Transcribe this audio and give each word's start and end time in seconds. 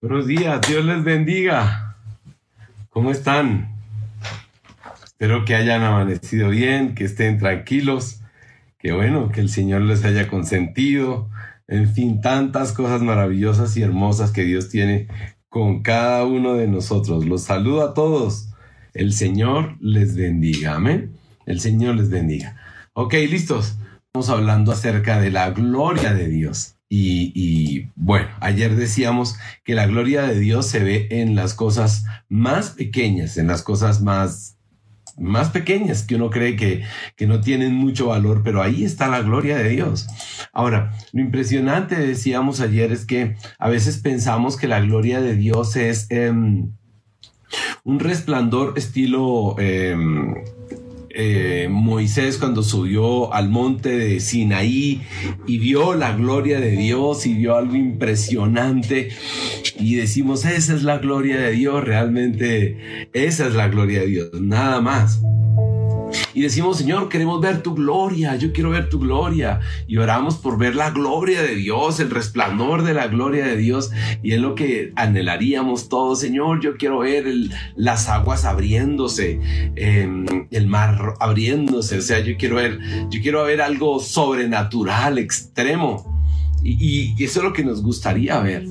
Buenos 0.00 0.28
días, 0.28 0.60
Dios 0.68 0.84
les 0.84 1.02
bendiga. 1.02 1.96
¿Cómo 2.88 3.10
están? 3.10 3.74
Espero 5.02 5.44
que 5.44 5.56
hayan 5.56 5.82
amanecido 5.82 6.50
bien, 6.50 6.94
que 6.94 7.02
estén 7.02 7.40
tranquilos, 7.40 8.20
que 8.78 8.92
bueno, 8.92 9.28
que 9.30 9.40
el 9.40 9.48
Señor 9.48 9.80
les 9.80 10.04
haya 10.04 10.28
consentido. 10.28 11.28
En 11.66 11.92
fin, 11.92 12.20
tantas 12.20 12.72
cosas 12.72 13.02
maravillosas 13.02 13.76
y 13.76 13.82
hermosas 13.82 14.30
que 14.30 14.44
Dios 14.44 14.68
tiene 14.68 15.08
con 15.48 15.82
cada 15.82 16.24
uno 16.24 16.54
de 16.54 16.68
nosotros. 16.68 17.26
Los 17.26 17.42
saludo 17.42 17.82
a 17.82 17.92
todos. 17.92 18.50
El 18.94 19.12
Señor 19.12 19.78
les 19.80 20.14
bendiga. 20.14 20.76
Amén. 20.76 21.18
El 21.44 21.58
Señor 21.58 21.96
les 21.96 22.08
bendiga. 22.08 22.56
Ok, 22.92 23.14
listos. 23.14 23.76
Estamos 24.06 24.28
hablando 24.30 24.70
acerca 24.70 25.20
de 25.20 25.32
la 25.32 25.50
gloria 25.50 26.14
de 26.14 26.28
Dios. 26.28 26.77
Y, 26.90 27.90
bueno, 27.96 28.28
ayer 28.40 28.74
decíamos 28.74 29.36
que 29.62 29.74
la 29.74 29.86
gloria 29.86 30.22
de 30.22 30.38
Dios 30.40 30.66
se 30.66 30.82
ve 30.82 31.08
en 31.10 31.34
las 31.34 31.54
cosas 31.54 32.04
más 32.28 32.70
pequeñas, 32.70 33.36
en 33.36 33.46
las 33.46 33.62
cosas 33.62 34.00
más 34.00 34.54
más 35.20 35.50
pequeñas 35.50 36.04
que 36.04 36.14
uno 36.14 36.30
cree 36.30 36.54
que, 36.54 36.84
que 37.16 37.26
no 37.26 37.40
tienen 37.40 37.74
mucho 37.74 38.06
valor, 38.06 38.42
pero 38.44 38.62
ahí 38.62 38.84
está 38.84 39.08
la 39.08 39.20
gloria 39.20 39.56
de 39.58 39.70
Dios. 39.70 40.06
Ahora, 40.52 40.92
lo 41.12 41.20
impresionante, 41.20 41.96
decíamos 41.96 42.60
ayer, 42.60 42.92
es 42.92 43.04
que 43.04 43.34
a 43.58 43.68
veces 43.68 43.98
pensamos 43.98 44.56
que 44.56 44.68
la 44.68 44.78
gloria 44.78 45.20
de 45.20 45.34
Dios 45.34 45.74
es 45.74 46.06
em, 46.10 46.70
un 47.82 47.98
resplandor 47.98 48.74
estilo... 48.76 49.56
Em, 49.58 50.36
eh, 51.10 51.68
Moisés 51.70 52.38
cuando 52.38 52.62
subió 52.62 53.32
al 53.32 53.48
monte 53.48 53.96
de 53.96 54.20
Sinaí 54.20 55.02
y 55.46 55.58
vio 55.58 55.94
la 55.94 56.12
gloria 56.12 56.60
de 56.60 56.72
Dios 56.72 57.26
y 57.26 57.34
vio 57.34 57.56
algo 57.56 57.76
impresionante 57.76 59.08
y 59.78 59.94
decimos, 59.94 60.44
esa 60.44 60.74
es 60.74 60.82
la 60.82 60.98
gloria 60.98 61.38
de 61.38 61.52
Dios, 61.52 61.84
realmente 61.84 63.08
esa 63.12 63.46
es 63.46 63.54
la 63.54 63.68
gloria 63.68 64.00
de 64.00 64.06
Dios, 64.06 64.40
nada 64.40 64.80
más. 64.80 65.20
Y 66.34 66.42
decimos, 66.42 66.78
Señor, 66.78 67.08
queremos 67.08 67.40
ver 67.40 67.62
tu 67.62 67.74
gloria, 67.74 68.36
yo 68.36 68.52
quiero 68.52 68.70
ver 68.70 68.88
tu 68.88 68.98
gloria. 68.98 69.60
Y 69.86 69.96
oramos 69.96 70.36
por 70.36 70.58
ver 70.58 70.76
la 70.76 70.90
gloria 70.90 71.42
de 71.42 71.54
Dios, 71.54 72.00
el 72.00 72.10
resplandor 72.10 72.82
de 72.82 72.94
la 72.94 73.06
gloria 73.08 73.46
de 73.46 73.56
Dios. 73.56 73.90
Y 74.22 74.32
es 74.32 74.40
lo 74.40 74.54
que 74.54 74.92
anhelaríamos 74.96 75.88
todos, 75.88 76.20
Señor, 76.20 76.60
yo 76.60 76.76
quiero 76.76 77.00
ver 77.00 77.26
las 77.76 78.08
aguas 78.08 78.44
abriéndose, 78.44 79.40
em, 79.76 80.26
el 80.50 80.66
mar 80.66 81.14
abriéndose. 81.20 81.98
O 81.98 82.02
sea, 82.02 82.20
yo 82.20 82.36
quiero 82.36 82.56
ver, 82.56 82.78
yo 83.10 83.20
quiero 83.22 83.44
ver 83.44 83.62
algo 83.62 84.00
sobrenatural, 84.00 85.18
extremo. 85.18 86.18
Y, 86.62 87.14
eso 87.22 87.40
es 87.40 87.44
lo 87.44 87.52
que 87.52 87.64
nos 87.64 87.82
gustaría 87.82 88.38
ver. 88.40 88.64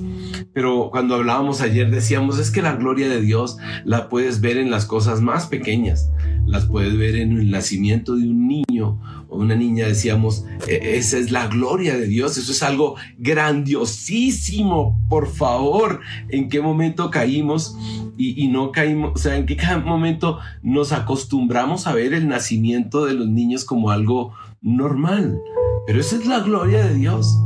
Pero 0.54 0.90
cuando 0.92 1.16
hablábamos 1.16 1.62
ayer 1.62 1.90
decíamos, 1.92 2.40
es 2.40 2.52
que 2.52 2.62
la 2.62 2.76
gloria 2.76 3.10
de 3.10 3.22
Dios 3.22 3.58
la 3.86 4.10
puedes 4.10 4.42
ver 4.42 4.58
en 4.58 4.72
las 4.72 4.86
cosas 4.86 5.22
más 5.22 5.48
pequeñas 5.48 6.10
las 6.48 6.66
puedes 6.66 6.98
ver 6.98 7.16
en 7.16 7.38
el 7.38 7.52
nacimiento 7.52 8.16
de 8.16 8.30
un 8.30 8.48
niño 8.48 9.00
o 9.28 9.38
una 9.38 9.56
niña, 9.56 9.86
decíamos, 9.86 10.46
e, 10.66 10.98
esa 10.98 11.18
es 11.18 11.30
la 11.30 11.48
gloria 11.48 11.98
de 11.98 12.08
Dios, 12.08 12.38
eso 12.38 12.52
es 12.54 12.64
algo 12.64 12.96
grandiosísimo, 13.18 14.98
por 15.10 15.28
favor, 15.28 16.00
¿en 16.30 16.48
qué 16.48 16.62
momento 16.62 17.12
caímos 17.12 17.78
y, 18.18 18.48
no 18.48 18.72
caímos? 18.72 19.12
O 19.16 19.18
sea, 19.18 19.36
¿en 19.36 19.46
qué 19.46 19.58
momento 19.86 20.40
nos 20.64 20.94
acostumbramos 20.94 21.86
a 21.86 21.94
ver 21.94 22.14
el 22.14 22.30
nacimiento 22.30 23.06
de 23.06 23.14
los 23.14 23.28
niños 23.28 23.66
como 23.66 23.92
algo 23.92 24.34
normal? 24.62 25.40
Pero 25.86 26.00
esa 26.00 26.16
es 26.16 26.26
la 26.26 26.40
gloria 26.40 26.86
de 26.86 26.96
Dios, 26.96 27.38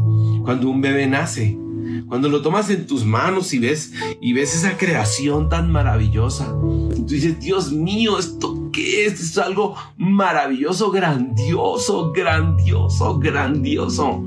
cuando 0.44 0.70
un 0.70 0.82
bebé 0.82 1.08
nace. 1.08 1.58
Cuando 2.08 2.30
lo 2.30 2.42
tomas 2.42 2.70
en 2.70 2.88
tus 2.88 3.06
manos 3.06 3.54
y 3.54 3.60
ves 3.60 3.94
y 4.22 4.34
ves 4.34 4.56
esa 4.56 4.78
creación 4.78 5.50
tan 5.50 5.72
maravillosa, 5.72 6.48
tú 6.48 7.06
dices, 7.08 7.40
Dios 7.40 7.72
mío, 7.72 8.20
esto 8.20 8.70
que 8.72 9.06
es, 9.06 9.20
es 9.20 9.38
algo 9.38 9.76
maravilloso, 9.98 10.92
grandioso, 10.92 12.12
grandioso, 12.12 13.20
grandioso. 13.20 14.24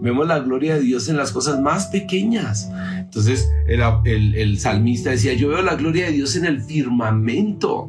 Vemos 0.00 0.26
la 0.26 0.40
gloria 0.40 0.74
de 0.74 0.80
Dios 0.82 1.08
en 1.08 1.16
las 1.16 1.32
cosas 1.32 1.60
más 1.60 1.86
pequeñas. 1.86 2.70
Entonces 2.98 3.48
el, 3.66 4.34
el 4.34 4.58
salmista 4.58 5.10
decía, 5.10 5.34
yo 5.34 5.48
veo 5.48 5.62
la 5.62 5.76
gloria 5.76 6.06
de 6.06 6.12
Dios 6.12 6.36
en 6.36 6.44
el 6.44 6.62
firmamento. 6.62 7.88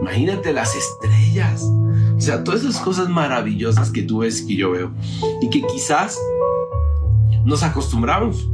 Imagínate 0.00 0.52
las 0.52 0.74
estrellas. 0.74 1.62
O 1.62 2.20
sea, 2.20 2.42
todas 2.42 2.62
esas 2.62 2.80
cosas 2.80 3.08
maravillosas 3.08 3.90
que 3.90 4.02
tú 4.02 4.18
ves 4.18 4.42
que 4.42 4.56
yo 4.56 4.70
veo. 4.72 4.92
Y 5.40 5.50
que 5.50 5.62
quizás 5.62 6.18
nos 7.44 7.62
acostumbramos 7.62 8.48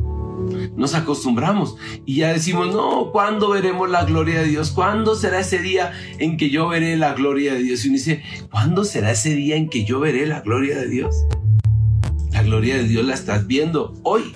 nos 0.76 0.94
acostumbramos 0.94 1.76
y 2.04 2.16
ya 2.16 2.32
decimos, 2.32 2.72
no, 2.72 3.10
¿cuándo 3.12 3.50
veremos 3.50 3.88
la 3.88 4.04
gloria 4.04 4.40
de 4.40 4.48
Dios? 4.48 4.70
¿Cuándo 4.70 5.14
será 5.14 5.40
ese 5.40 5.58
día 5.58 5.92
en 6.18 6.36
que 6.36 6.50
yo 6.50 6.68
veré 6.68 6.96
la 6.96 7.14
gloria 7.14 7.54
de 7.54 7.62
Dios? 7.62 7.84
Y 7.84 7.88
uno 7.88 7.96
dice, 7.96 8.22
¿cuándo 8.50 8.84
será 8.84 9.12
ese 9.12 9.34
día 9.34 9.56
en 9.56 9.68
que 9.68 9.84
yo 9.84 10.00
veré 10.00 10.26
la 10.26 10.40
gloria 10.40 10.76
de 10.76 10.88
Dios? 10.88 11.26
La 12.32 12.42
gloria 12.42 12.76
de 12.76 12.84
Dios 12.84 13.04
la 13.04 13.14
estás 13.14 13.46
viendo 13.46 13.94
hoy. 14.02 14.34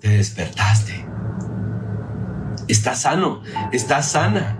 Te 0.00 0.08
despertaste. 0.10 1.04
Estás 2.68 3.02
sano, 3.02 3.42
estás 3.72 4.12
sana. 4.12 4.58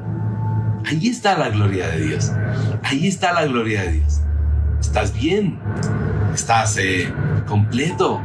Ahí 0.87 1.09
está 1.09 1.39
la 1.39 1.51
gloria 1.51 1.89
de 1.89 2.07
Dios. 2.07 2.33
Ahí 2.83 3.07
está 3.07 3.33
la 3.33 3.47
gloria 3.47 3.83
de 3.83 3.93
Dios. 3.93 4.21
Estás 4.81 5.15
bien. 5.15 5.59
Estás 6.35 6.77
eh, 6.79 7.13
completo 7.47 8.21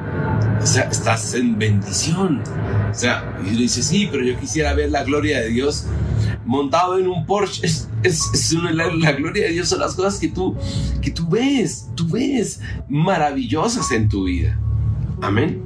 o 0.61 0.65
sea, 0.65 0.83
estás 0.83 1.33
en 1.33 1.57
bendición. 1.57 2.43
O 2.91 2.93
sea, 2.93 3.37
y 3.45 3.51
le 3.51 3.61
dice, 3.61 3.81
sí, 3.81 4.07
pero 4.11 4.23
yo 4.23 4.39
quisiera 4.39 4.73
ver 4.73 4.91
la 4.91 5.03
gloria 5.03 5.39
de 5.39 5.49
Dios 5.49 5.85
montado 6.45 6.97
en 6.97 7.07
un 7.07 7.25
Porsche. 7.25 7.65
Es, 7.65 7.87
es, 8.03 8.53
la, 8.53 9.11
gloria 9.13 9.45
de 9.45 9.51
Dios 9.51 9.69
son 9.69 9.79
las 9.79 9.95
cosas 9.95 10.19
que 10.19 10.27
tú, 10.27 10.55
que 11.01 11.11
tú 11.11 11.27
ves, 11.29 11.87
tú 11.95 12.07
ves 12.07 12.59
maravillosas 12.87 13.91
en 13.91 14.09
tu 14.09 14.25
vida. 14.25 14.59
Amén. 15.21 15.61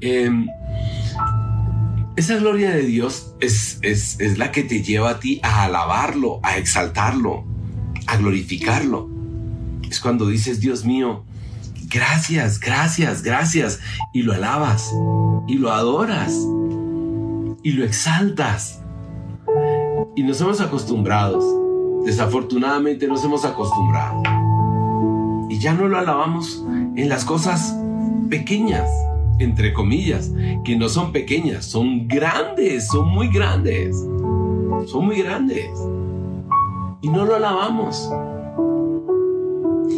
Em, 0.00 0.46
esa 2.16 2.36
gloria 2.36 2.70
de 2.70 2.82
Dios 2.82 3.34
es, 3.40 3.78
es, 3.82 4.20
es 4.20 4.38
la 4.38 4.52
que 4.52 4.62
te 4.62 4.82
lleva 4.82 5.10
a 5.10 5.20
ti 5.20 5.40
a 5.42 5.64
alabarlo, 5.64 6.40
a 6.42 6.58
exaltarlo, 6.58 7.44
a 8.06 8.16
glorificarlo. 8.16 9.08
Es 9.88 10.00
cuando 10.00 10.26
dices, 10.26 10.60
Dios 10.60 10.84
mío, 10.84 11.24
gracias, 11.88 12.60
gracias, 12.60 13.22
gracias. 13.22 13.80
Y 14.12 14.22
lo 14.22 14.32
alabas, 14.32 14.92
y 15.46 15.54
lo 15.54 15.72
adoras, 15.72 16.32
y 17.62 17.72
lo 17.72 17.84
exaltas. 17.84 18.80
Y 20.16 20.22
nos 20.22 20.40
hemos 20.40 20.60
acostumbrado, 20.60 22.02
desafortunadamente 22.04 23.06
nos 23.06 23.24
hemos 23.24 23.44
acostumbrado. 23.44 24.22
Y 25.48 25.58
ya 25.58 25.72
no 25.72 25.88
lo 25.88 25.98
alabamos 25.98 26.64
en 26.96 27.08
las 27.08 27.24
cosas 27.24 27.74
pequeñas, 28.28 28.88
entre 29.38 29.72
comillas, 29.72 30.30
que 30.64 30.76
no 30.76 30.88
son 30.88 31.12
pequeñas, 31.12 31.64
son 31.64 32.08
grandes, 32.08 32.88
son 32.88 33.08
muy 33.08 33.28
grandes. 33.28 33.96
Son 34.86 35.06
muy 35.06 35.22
grandes. 35.22 35.70
Y 37.02 37.08
no 37.08 37.24
lo 37.24 37.36
alabamos. 37.36 38.10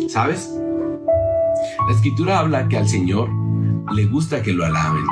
¿Sabes? 0.08 0.50
La 1.88 1.94
escritura 1.94 2.38
habla 2.38 2.68
que 2.68 2.76
al 2.76 2.88
Señor 2.88 3.30
le 3.92 4.06
gusta 4.06 4.42
que 4.42 4.52
lo 4.52 4.64
alaben. 4.64 5.04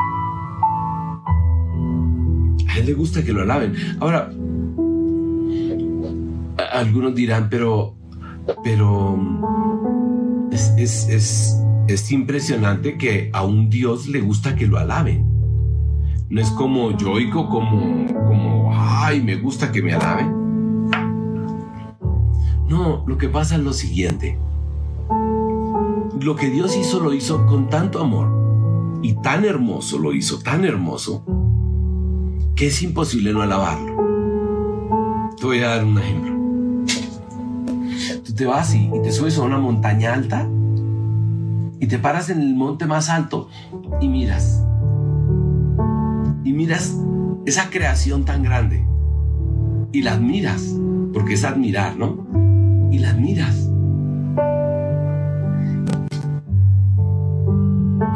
A 2.68 2.78
Él 2.78 2.86
le 2.86 2.94
gusta 2.94 3.24
que 3.24 3.32
lo 3.32 3.42
alaben. 3.42 3.74
Ahora, 4.00 4.30
algunos 6.72 7.14
dirán, 7.14 7.48
pero, 7.50 7.94
pero 8.62 9.18
es, 10.50 11.08
es, 11.88 12.12
impresionante 12.12 12.96
que 12.96 13.30
a 13.32 13.44
un 13.44 13.70
Dios 13.70 14.06
le 14.06 14.20
gusta 14.20 14.54
que 14.54 14.66
lo 14.66 14.78
alaben. 14.78 15.26
No 16.28 16.40
es 16.40 16.50
como 16.50 16.96
yoico, 16.96 17.48
como, 17.48 18.06
como, 18.26 18.70
ay, 18.74 19.22
me 19.22 19.36
gusta 19.36 19.72
que 19.72 19.82
me 19.82 19.94
alaben. 19.94 20.36
No, 22.68 23.02
lo 23.06 23.16
que 23.16 23.28
pasa 23.28 23.56
es 23.56 23.62
lo 23.62 23.72
siguiente 23.72 24.38
lo 26.20 26.36
que 26.36 26.50
Dios 26.50 26.76
hizo 26.76 27.00
lo 27.00 27.12
hizo 27.12 27.46
con 27.46 27.68
tanto 27.68 28.00
amor 28.00 29.00
y 29.02 29.14
tan 29.14 29.44
hermoso 29.44 29.98
lo 29.98 30.12
hizo, 30.12 30.38
tan 30.40 30.64
hermoso, 30.64 31.22
que 32.54 32.66
es 32.66 32.82
imposible 32.82 33.32
no 33.32 33.42
alabarlo. 33.42 33.96
Te 35.38 35.46
voy 35.46 35.60
a 35.60 35.68
dar 35.68 35.84
un 35.84 35.98
ejemplo. 35.98 36.36
Tú 38.24 38.34
te 38.34 38.46
vas 38.46 38.74
y, 38.74 38.90
te 39.02 39.12
subes 39.12 39.38
a 39.38 39.42
una 39.42 39.58
montaña 39.58 40.14
alta 40.14 40.48
y 41.80 41.86
te 41.86 41.98
paras 41.98 42.30
en 42.30 42.40
el 42.40 42.54
monte 42.54 42.86
más 42.86 43.08
alto 43.08 43.48
y 44.00 44.08
miras. 44.08 44.64
Y 46.44 46.52
miras 46.52 46.96
esa 47.46 47.70
creación 47.70 48.24
tan 48.24 48.42
grande. 48.42 48.84
Y 49.92 50.02
la 50.02 50.14
admiras, 50.14 50.74
porque 51.12 51.34
es 51.34 51.44
admirar, 51.44 51.96
¿no? 51.96 52.26
Y 52.90 52.98
la 52.98 53.10
admiras. 53.10 53.68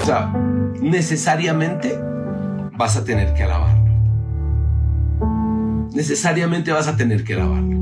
O 0.02 0.04
sea, 0.04 0.32
necesariamente 0.80 1.96
vas 2.76 2.96
a 2.96 3.04
tener 3.04 3.34
que 3.34 3.44
alabarlo. 3.44 3.82
Necesariamente 5.94 6.72
vas 6.72 6.88
a 6.88 6.96
tener 6.96 7.22
que 7.22 7.34
alabarlo. 7.34 7.78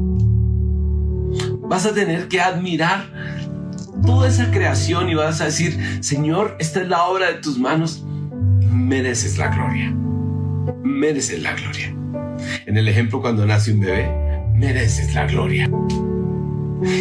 Vas 1.68 1.86
a 1.86 1.94
tener 1.94 2.28
que 2.28 2.42
admirar 2.42 3.06
toda 4.04 4.28
esa 4.28 4.50
creación 4.50 5.08
y 5.08 5.14
vas 5.14 5.40
a 5.40 5.46
decir, 5.46 5.98
Señor, 6.00 6.56
esta 6.58 6.82
es 6.82 6.88
la 6.88 7.04
obra 7.04 7.28
de 7.28 7.38
tus 7.38 7.58
manos, 7.58 8.04
mereces 8.70 9.38
la 9.38 9.48
gloria. 9.48 9.90
Mereces 10.82 11.40
la 11.42 11.54
gloria. 11.54 11.94
En 12.66 12.76
el 12.76 12.86
ejemplo 12.88 13.22
cuando 13.22 13.46
nace 13.46 13.72
un 13.72 13.80
bebé, 13.80 14.10
mereces 14.54 15.14
la 15.14 15.26
gloria. 15.26 15.70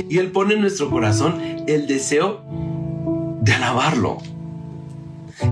Y 0.08 0.18
Él 0.18 0.32
pone 0.32 0.54
en 0.54 0.62
nuestro 0.62 0.90
corazón 0.90 1.42
el 1.68 1.88
deseo 1.88 2.42
de 3.42 3.54
alabarlo. 3.54 4.20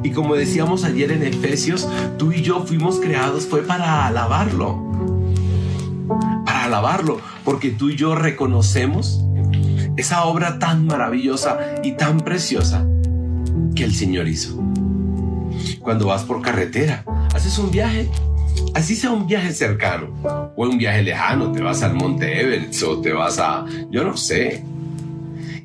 Y 0.03 0.11
como 0.11 0.35
decíamos 0.35 0.83
ayer 0.83 1.11
en 1.11 1.23
Efesios, 1.23 1.87
tú 2.17 2.31
y 2.31 2.41
yo 2.41 2.65
fuimos 2.65 2.99
creados 2.99 3.45
fue 3.45 3.61
para 3.63 4.05
alabarlo. 4.07 4.83
Para 6.45 6.65
alabarlo, 6.65 7.19
porque 7.43 7.71
tú 7.71 7.89
y 7.89 7.95
yo 7.95 8.15
reconocemos 8.15 9.23
esa 9.97 10.25
obra 10.25 10.59
tan 10.59 10.85
maravillosa 10.85 11.57
y 11.83 11.93
tan 11.93 12.19
preciosa 12.19 12.85
que 13.75 13.83
el 13.83 13.93
Señor 13.93 14.27
hizo. 14.27 14.55
Cuando 15.81 16.07
vas 16.07 16.23
por 16.23 16.41
carretera, 16.41 17.03
haces 17.33 17.57
un 17.57 17.71
viaje, 17.71 18.09
así 18.73 18.95
sea 18.95 19.11
un 19.11 19.25
viaje 19.27 19.51
cercano 19.53 20.09
o 20.55 20.67
un 20.67 20.77
viaje 20.77 21.01
lejano, 21.01 21.51
te 21.51 21.61
vas 21.61 21.81
al 21.81 21.93
Monte 21.93 22.41
Everest 22.41 22.83
o 22.83 22.99
te 23.01 23.11
vas 23.11 23.39
a, 23.39 23.65
yo 23.89 24.03
no 24.03 24.15
sé. 24.15 24.63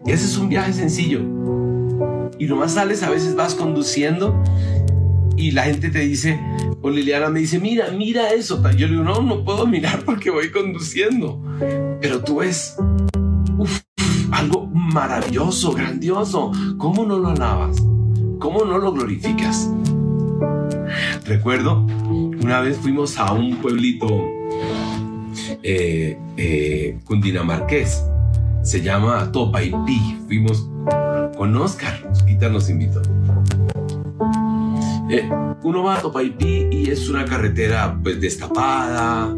Ese 0.07 0.25
es 0.25 0.37
un 0.37 0.49
viaje 0.49 0.73
sencillo. 0.73 1.21
Y 2.43 2.47
nomás 2.47 2.73
sales, 2.73 3.05
a 3.05 3.09
veces 3.09 3.37
vas 3.37 3.55
conduciendo 3.55 4.43
y 5.37 5.53
la 5.53 5.63
gente 5.63 5.91
te 5.91 6.01
dice, 6.01 6.41
o 6.81 6.91
Liliana 6.91 7.29
me 7.29 7.39
dice, 7.39 7.61
mira, 7.61 7.93
mira 7.93 8.33
eso. 8.33 8.61
Yo 8.73 8.89
le 8.89 8.95
digo, 8.95 9.05
no, 9.05 9.23
no 9.23 9.45
puedo 9.45 9.65
mirar 9.65 10.03
porque 10.05 10.29
voy 10.29 10.51
conduciendo. 10.51 11.41
Pero 12.01 12.25
tú 12.25 12.39
ves, 12.39 12.75
algo 14.33 14.67
maravilloso, 14.67 15.71
grandioso. 15.71 16.51
¿Cómo 16.79 17.07
no 17.07 17.17
lo 17.17 17.29
alabas? 17.29 17.77
¿Cómo 18.41 18.65
no 18.65 18.77
lo 18.77 18.93
glorificas? 18.93 19.71
Recuerdo, 21.25 21.87
una 22.43 22.59
vez 22.61 22.77
fuimos 22.77 23.19
a 23.19 23.33
un 23.33 23.55
pueblito 23.59 24.09
eh, 25.63 26.19
eh, 26.37 26.99
cundinamarqués, 27.05 28.03
se 28.63 28.83
llama 28.83 29.31
Topaipí. 29.33 30.19
Fuimos 30.27 30.69
con 31.37 31.57
Oscar, 31.57 31.95
Quita 32.27 32.49
nos 32.49 32.71
invitó. 32.71 33.03
Eh, 35.11 35.29
uno 35.63 35.83
va 35.83 35.99
a 35.99 36.01
Topaipí 36.01 36.69
y 36.71 36.91
es 36.91 37.09
una 37.09 37.25
carretera 37.25 37.99
pues 38.03 38.21
destapada, 38.21 39.37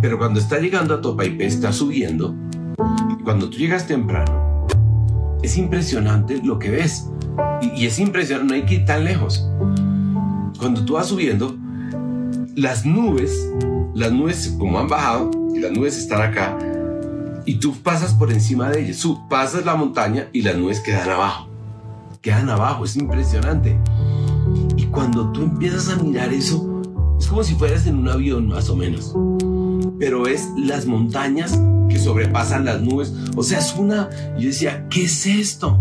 pero 0.00 0.18
cuando 0.18 0.40
está 0.40 0.58
llegando 0.58 0.94
a 0.94 1.00
Topaipí 1.00 1.44
está 1.44 1.72
subiendo 1.72 2.34
cuando 3.24 3.48
tú 3.48 3.56
llegas 3.56 3.86
temprano, 3.86 4.66
es 5.42 5.56
impresionante 5.56 6.40
lo 6.44 6.58
que 6.58 6.70
ves. 6.70 7.08
Y, 7.76 7.86
es 7.86 7.98
impresionante, 7.98 8.54
no 8.54 8.54
hay 8.60 8.66
que 8.66 8.74
ir 8.74 8.84
tan 8.84 9.04
lejos. 9.04 9.48
Cuando 10.58 10.84
tú 10.84 10.92
vas 10.92 11.08
subiendo, 11.08 11.56
las 12.54 12.84
nubes, 12.84 13.50
las 13.94 14.12
nubes 14.12 14.54
como 14.58 14.78
han 14.78 14.88
bajado, 14.88 15.30
y 15.54 15.60
las 15.60 15.72
nubes 15.72 15.96
están 15.96 16.20
acá, 16.20 16.56
y 17.46 17.56
tú 17.56 17.74
pasas 17.82 18.14
por 18.14 18.32
encima 18.32 18.70
de 18.70 18.82
ellas. 18.82 18.98
Tú 18.98 19.28
pasas 19.28 19.64
la 19.64 19.74
montaña 19.74 20.28
y 20.32 20.42
las 20.42 20.56
nubes 20.56 20.80
quedan 20.80 21.08
abajo. 21.08 21.48
Quedan 22.22 22.48
abajo, 22.48 22.84
es 22.84 22.96
impresionante. 22.96 23.78
Y 24.76 24.84
cuando 24.86 25.30
tú 25.32 25.42
empiezas 25.42 25.88
a 25.90 25.96
mirar 26.02 26.32
eso, 26.32 26.82
es 27.18 27.26
como 27.26 27.44
si 27.44 27.54
fueras 27.54 27.86
en 27.86 27.96
un 27.96 28.08
avión 28.08 28.48
más 28.48 28.68
o 28.68 28.76
menos. 28.76 29.14
Pero 29.98 30.26
es 30.26 30.48
las 30.56 30.86
montañas 30.86 31.58
que 31.88 31.98
sobrepasan 31.98 32.64
las 32.64 32.80
nubes. 32.80 33.12
O 33.36 33.42
sea, 33.42 33.58
es 33.58 33.74
una... 33.76 34.08
Yo 34.38 34.48
decía, 34.48 34.86
¿qué 34.88 35.04
es 35.04 35.26
esto? 35.26 35.78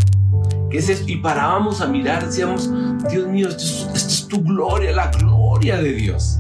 ¿Qué 0.70 0.80
es 0.80 0.90
esto? 0.90 1.10
Y 1.10 1.18
parábamos 1.18 1.82
a 1.82 1.88
mirar, 1.88 2.26
decíamos, 2.26 2.70
Dios 3.10 3.28
mío, 3.28 3.50
esto 3.50 3.92
es, 3.94 4.28
tu 4.28 4.44
gloria, 4.44 4.92
la 4.92 5.12
gloria 5.12 5.78
de 5.78 5.94
Dios. 5.94 6.40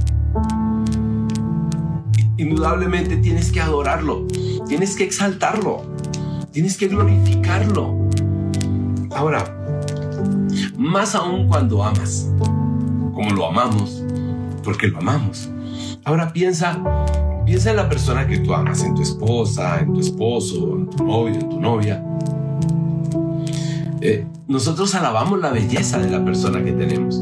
Indudablemente 2.38 3.18
tienes 3.18 3.52
que 3.52 3.62
adorarlo, 3.62 4.26
tienes 4.68 4.96
que 4.96 5.04
exaltarlo, 5.04 5.84
tienes 6.52 6.78
que 6.78 6.88
glorificarlo. 6.88 8.10
Ahora, 9.16 9.56
más 10.78 11.16
aún 11.16 11.48
cuando 11.48 11.84
amas, 11.84 12.30
como 12.40 13.32
lo 13.34 13.48
amamos, 13.48 14.04
porque 14.64 14.88
lo 14.88 14.98
amamos. 15.00 15.50
Ahora 16.06 16.34
piensa 16.34 16.82
Piensa 17.46 17.72
en 17.72 17.76
la 17.76 17.90
persona 17.90 18.26
que 18.26 18.38
tú 18.38 18.54
amas, 18.54 18.84
en 18.84 18.96
tu 18.96 19.02
esposa, 19.02 19.80
en 19.82 19.94
tu 19.94 20.00
esposo, 20.00 20.78
en 20.78 20.90
tu 20.90 21.04
novio, 21.04 21.36
en 21.36 21.50
tu 21.50 21.60
novia. 21.60 22.04
Eh, 24.00 24.26
nosotros 24.48 24.96
alabamos 24.96 25.42
la 25.42 25.52
belleza 25.52 25.98
de 25.98 26.10
la 26.10 26.24
persona 26.24 26.64
que 26.64 26.72
tenemos. 26.72 27.22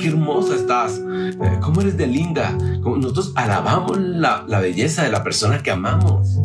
Qué 0.00 0.08
hermosa 0.08 0.54
estás, 0.54 0.98
eh, 0.98 1.58
cómo 1.60 1.82
eres 1.82 1.96
de 1.98 2.06
linda. 2.06 2.52
Nosotros 2.52 3.32
alabamos 3.34 3.98
la, 3.98 4.44
la 4.48 4.58
belleza 4.60 5.02
de 5.02 5.10
la 5.10 5.22
persona 5.22 5.62
que 5.62 5.70
amamos. 5.70 6.38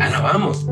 Alabamos. 0.00 0.66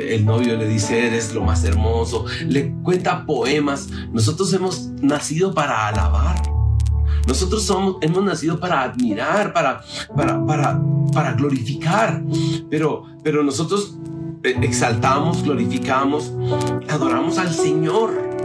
El 0.00 0.24
novio 0.24 0.56
le 0.56 0.66
dice, 0.66 1.06
eres 1.06 1.32
lo 1.34 1.42
más 1.42 1.62
hermoso. 1.62 2.24
Le 2.44 2.72
cuenta 2.82 3.24
poemas. 3.24 3.88
Nosotros 4.12 4.52
hemos 4.52 4.88
nacido 5.00 5.54
para 5.54 5.86
alabar. 5.86 6.42
Nosotros 7.28 7.62
somos, 7.62 7.98
hemos 8.00 8.24
nacido 8.24 8.58
para 8.58 8.82
admirar, 8.82 9.52
para, 9.52 9.82
para, 10.16 10.44
para, 10.44 10.80
para 11.12 11.34
glorificar, 11.34 12.22
pero, 12.70 13.04
pero 13.22 13.44
nosotros 13.44 13.96
eh, 14.42 14.56
exaltamos, 14.62 15.42
glorificamos, 15.42 16.32
adoramos 16.88 17.36
al 17.36 17.52
Señor, 17.52 18.37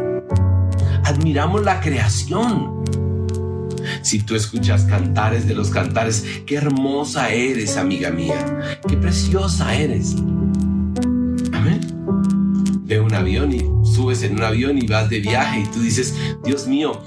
admiramos 1.03 1.63
la 1.63 1.79
creación. 1.81 2.83
Si 4.01 4.19
tú 4.19 4.35
escuchas 4.35 4.83
cantares 4.83 5.47
de 5.47 5.55
los 5.55 5.69
cantares, 5.69 6.25
qué 6.45 6.55
hermosa 6.55 7.29
eres, 7.29 7.77
amiga 7.77 8.09
mía, 8.09 8.79
qué 8.87 8.97
preciosa 8.97 9.75
eres. 9.75 10.15
Amén. 11.51 11.81
Ve 12.85 12.99
un 12.99 13.13
avión 13.13 13.51
y 13.53 13.59
subes 13.85 14.23
en 14.23 14.33
un 14.33 14.43
avión 14.43 14.77
y 14.77 14.87
vas 14.87 15.09
de 15.09 15.19
viaje 15.19 15.61
y 15.61 15.65
tú 15.67 15.81
dices, 15.81 16.15
Dios 16.43 16.67
mío, 16.67 17.01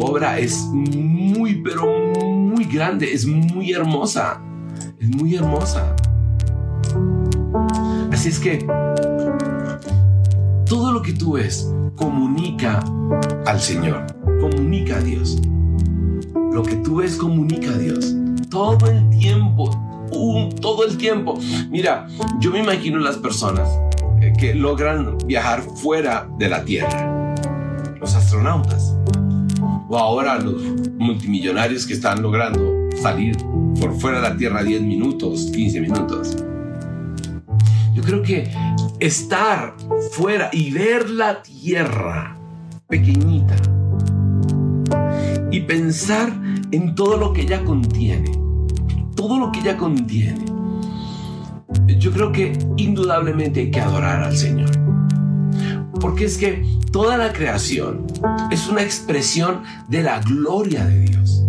obra 0.00 0.38
es 0.38 0.58
muy, 0.72 1.62
pero 1.62 1.86
muy 1.86 2.64
grande, 2.64 3.12
es 3.12 3.26
muy 3.26 3.72
hermosa, 3.72 4.40
es 4.98 5.08
muy 5.08 5.36
hermosa. 5.36 5.94
Así 8.10 8.28
es 8.28 8.38
que 8.38 8.66
todo 10.72 10.90
lo 10.90 11.02
que 11.02 11.12
tú 11.12 11.32
ves 11.32 11.70
comunica 11.96 12.82
al 13.44 13.60
Señor, 13.60 14.06
comunica 14.40 14.96
a 14.96 15.00
Dios. 15.02 15.38
Lo 16.50 16.62
que 16.62 16.76
tú 16.76 16.96
ves 16.96 17.16
comunica 17.16 17.72
a 17.72 17.76
Dios. 17.76 18.14
Todo 18.48 18.90
el 18.90 19.10
tiempo, 19.10 19.70
todo 20.62 20.86
el 20.86 20.96
tiempo. 20.96 21.38
Mira, 21.68 22.06
yo 22.40 22.50
me 22.50 22.60
imagino 22.60 22.98
las 23.00 23.18
personas 23.18 23.68
eh, 24.22 24.32
que 24.38 24.54
logran 24.54 25.18
viajar 25.26 25.60
fuera 25.60 26.26
de 26.38 26.48
la 26.48 26.64
Tierra, 26.64 27.34
los 28.00 28.14
astronautas 28.14 28.96
o 29.90 29.98
ahora 29.98 30.38
los 30.38 30.62
multimillonarios 30.96 31.86
que 31.86 31.92
están 31.92 32.22
logrando 32.22 32.88
salir 33.02 33.36
por 33.78 33.94
fuera 34.00 34.22
de 34.22 34.30
la 34.30 34.36
Tierra 34.38 34.62
10 34.62 34.80
minutos, 34.80 35.50
15 35.52 35.80
minutos. 35.82 36.34
Yo 37.94 38.02
creo 38.02 38.22
que 38.22 38.50
estar 39.02 39.74
fuera 40.12 40.48
y 40.52 40.70
ver 40.70 41.10
la 41.10 41.42
Tierra 41.42 42.36
pequeñita 42.86 43.56
y 45.50 45.60
pensar 45.62 46.32
en 46.70 46.94
todo 46.94 47.16
lo 47.16 47.32
que 47.32 47.42
ella 47.42 47.64
contiene, 47.64 48.30
todo 49.16 49.40
lo 49.40 49.50
que 49.50 49.58
ella 49.58 49.76
contiene, 49.76 50.44
yo 51.98 52.12
creo 52.12 52.30
que 52.30 52.56
indudablemente 52.76 53.60
hay 53.60 53.70
que 53.72 53.80
adorar 53.80 54.22
al 54.22 54.36
Señor. 54.36 54.70
Porque 56.00 56.26
es 56.26 56.38
que 56.38 56.64
toda 56.92 57.16
la 57.16 57.32
creación 57.32 58.06
es 58.52 58.68
una 58.68 58.82
expresión 58.82 59.62
de 59.88 60.04
la 60.04 60.20
gloria 60.20 60.84
de 60.84 61.00
Dios. 61.00 61.44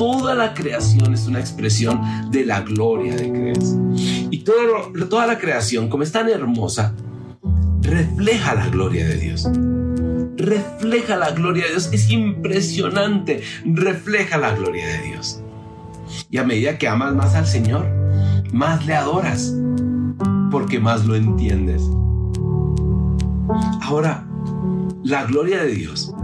Toda 0.00 0.34
la 0.34 0.54
creación 0.54 1.12
es 1.12 1.26
una 1.26 1.40
expresión 1.40 2.00
de 2.30 2.46
la 2.46 2.62
gloria 2.62 3.14
de 3.14 3.30
Dios. 3.30 3.76
Y 4.30 4.38
toda 4.38 5.26
la 5.26 5.36
creación, 5.38 5.90
como 5.90 6.04
es 6.04 6.10
tan 6.10 6.30
hermosa, 6.30 6.94
refleja 7.82 8.54
la 8.54 8.68
gloria 8.68 9.06
de 9.06 9.16
Dios. 9.16 9.46
Refleja 10.38 11.18
la 11.18 11.32
gloria 11.32 11.64
de 11.64 11.72
Dios. 11.72 11.90
Es 11.92 12.08
impresionante. 12.08 13.42
Refleja 13.66 14.38
la 14.38 14.54
gloria 14.54 14.86
de 14.86 15.02
Dios. 15.02 15.42
Y 16.30 16.38
a 16.38 16.44
medida 16.44 16.78
que 16.78 16.88
amas 16.88 17.14
más 17.14 17.34
al 17.34 17.46
Señor, 17.46 17.86
más 18.54 18.86
le 18.86 18.94
adoras, 18.94 19.54
porque 20.50 20.80
más 20.80 21.04
lo 21.04 21.14
entiendes. 21.14 21.82
Ahora, 23.82 24.26
la 25.04 25.24
gloria 25.24 25.62
de 25.62 25.74
Dios 25.74 26.14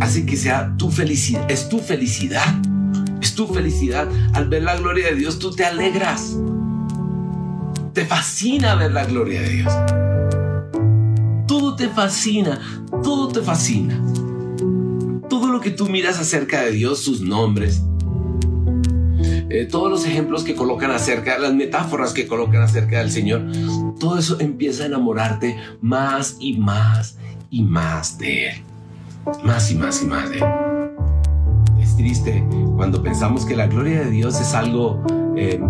hace 0.00 0.24
que 0.24 0.38
sea 0.38 0.74
tu 0.78 0.90
felicidad, 0.90 1.44
es 1.50 1.68
tu 1.68 1.80
felicidad, 1.80 2.46
es 3.24 3.34
tu 3.34 3.46
felicidad. 3.46 4.08
Al 4.34 4.48
ver 4.48 4.62
la 4.62 4.76
gloria 4.76 5.06
de 5.06 5.16
Dios, 5.16 5.38
tú 5.38 5.50
te 5.50 5.64
alegras. 5.64 6.36
Te 7.92 8.04
fascina 8.04 8.74
ver 8.74 8.92
la 8.92 9.04
gloria 9.06 9.40
de 9.40 9.48
Dios. 9.48 9.72
Todo 11.46 11.74
te 11.74 11.88
fascina, 11.88 12.60
todo 13.02 13.28
te 13.28 13.40
fascina. 13.40 14.00
Todo 15.28 15.48
lo 15.48 15.60
que 15.60 15.70
tú 15.70 15.86
miras 15.86 16.18
acerca 16.18 16.62
de 16.62 16.72
Dios, 16.72 17.02
sus 17.02 17.20
nombres, 17.20 17.82
eh, 19.48 19.66
todos 19.70 19.90
los 19.90 20.04
ejemplos 20.04 20.44
que 20.44 20.54
colocan 20.54 20.90
acerca, 20.90 21.38
las 21.38 21.54
metáforas 21.54 22.12
que 22.12 22.26
colocan 22.26 22.62
acerca 22.62 22.98
del 22.98 23.10
Señor, 23.10 23.42
todo 23.98 24.18
eso 24.18 24.38
empieza 24.40 24.82
a 24.82 24.86
enamorarte 24.86 25.56
más 25.80 26.36
y 26.40 26.58
más 26.58 27.16
y 27.50 27.62
más 27.62 28.18
de 28.18 28.48
Él. 28.48 28.54
Más 29.44 29.70
y 29.70 29.76
más 29.76 30.02
y 30.02 30.06
más 30.06 30.30
de 30.30 30.38
Él. 30.38 30.73
Triste 31.96 32.44
cuando 32.76 33.02
pensamos 33.02 33.44
que 33.44 33.54
la 33.56 33.66
gloria 33.66 34.00
de 34.04 34.10
Dios 34.10 34.40
es 34.40 34.52
algo 34.54 35.02
eh, 35.36 35.60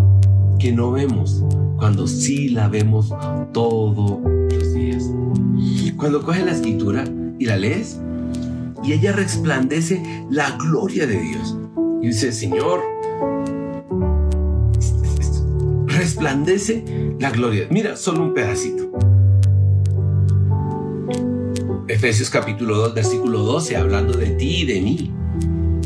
que 0.58 0.72
no 0.72 0.90
vemos, 0.90 1.42
cuando 1.76 2.06
sí 2.06 2.48
la 2.48 2.68
vemos 2.68 3.12
todos 3.52 4.20
los 4.50 4.74
días. 4.74 5.10
Cuando 5.96 6.22
coges 6.22 6.44
la 6.44 6.52
escritura 6.52 7.04
y 7.38 7.44
la 7.44 7.56
lees, 7.56 8.00
y 8.82 8.92
ella 8.92 9.12
resplandece 9.12 10.02
la 10.30 10.56
gloria 10.56 11.06
de 11.06 11.20
Dios. 11.20 11.56
Y 12.02 12.08
dice, 12.08 12.32
Señor, 12.32 12.80
resplandece 15.86 16.84
la 17.18 17.30
gloria. 17.30 17.66
Mira, 17.70 17.96
solo 17.96 18.22
un 18.22 18.34
pedacito. 18.34 18.90
Efesios 21.88 22.30
capítulo 22.30 22.76
2, 22.76 22.94
versículo 22.94 23.40
12, 23.40 23.76
hablando 23.76 24.16
de 24.16 24.30
ti 24.30 24.62
y 24.62 24.66
de 24.66 24.80
mí. 24.80 25.10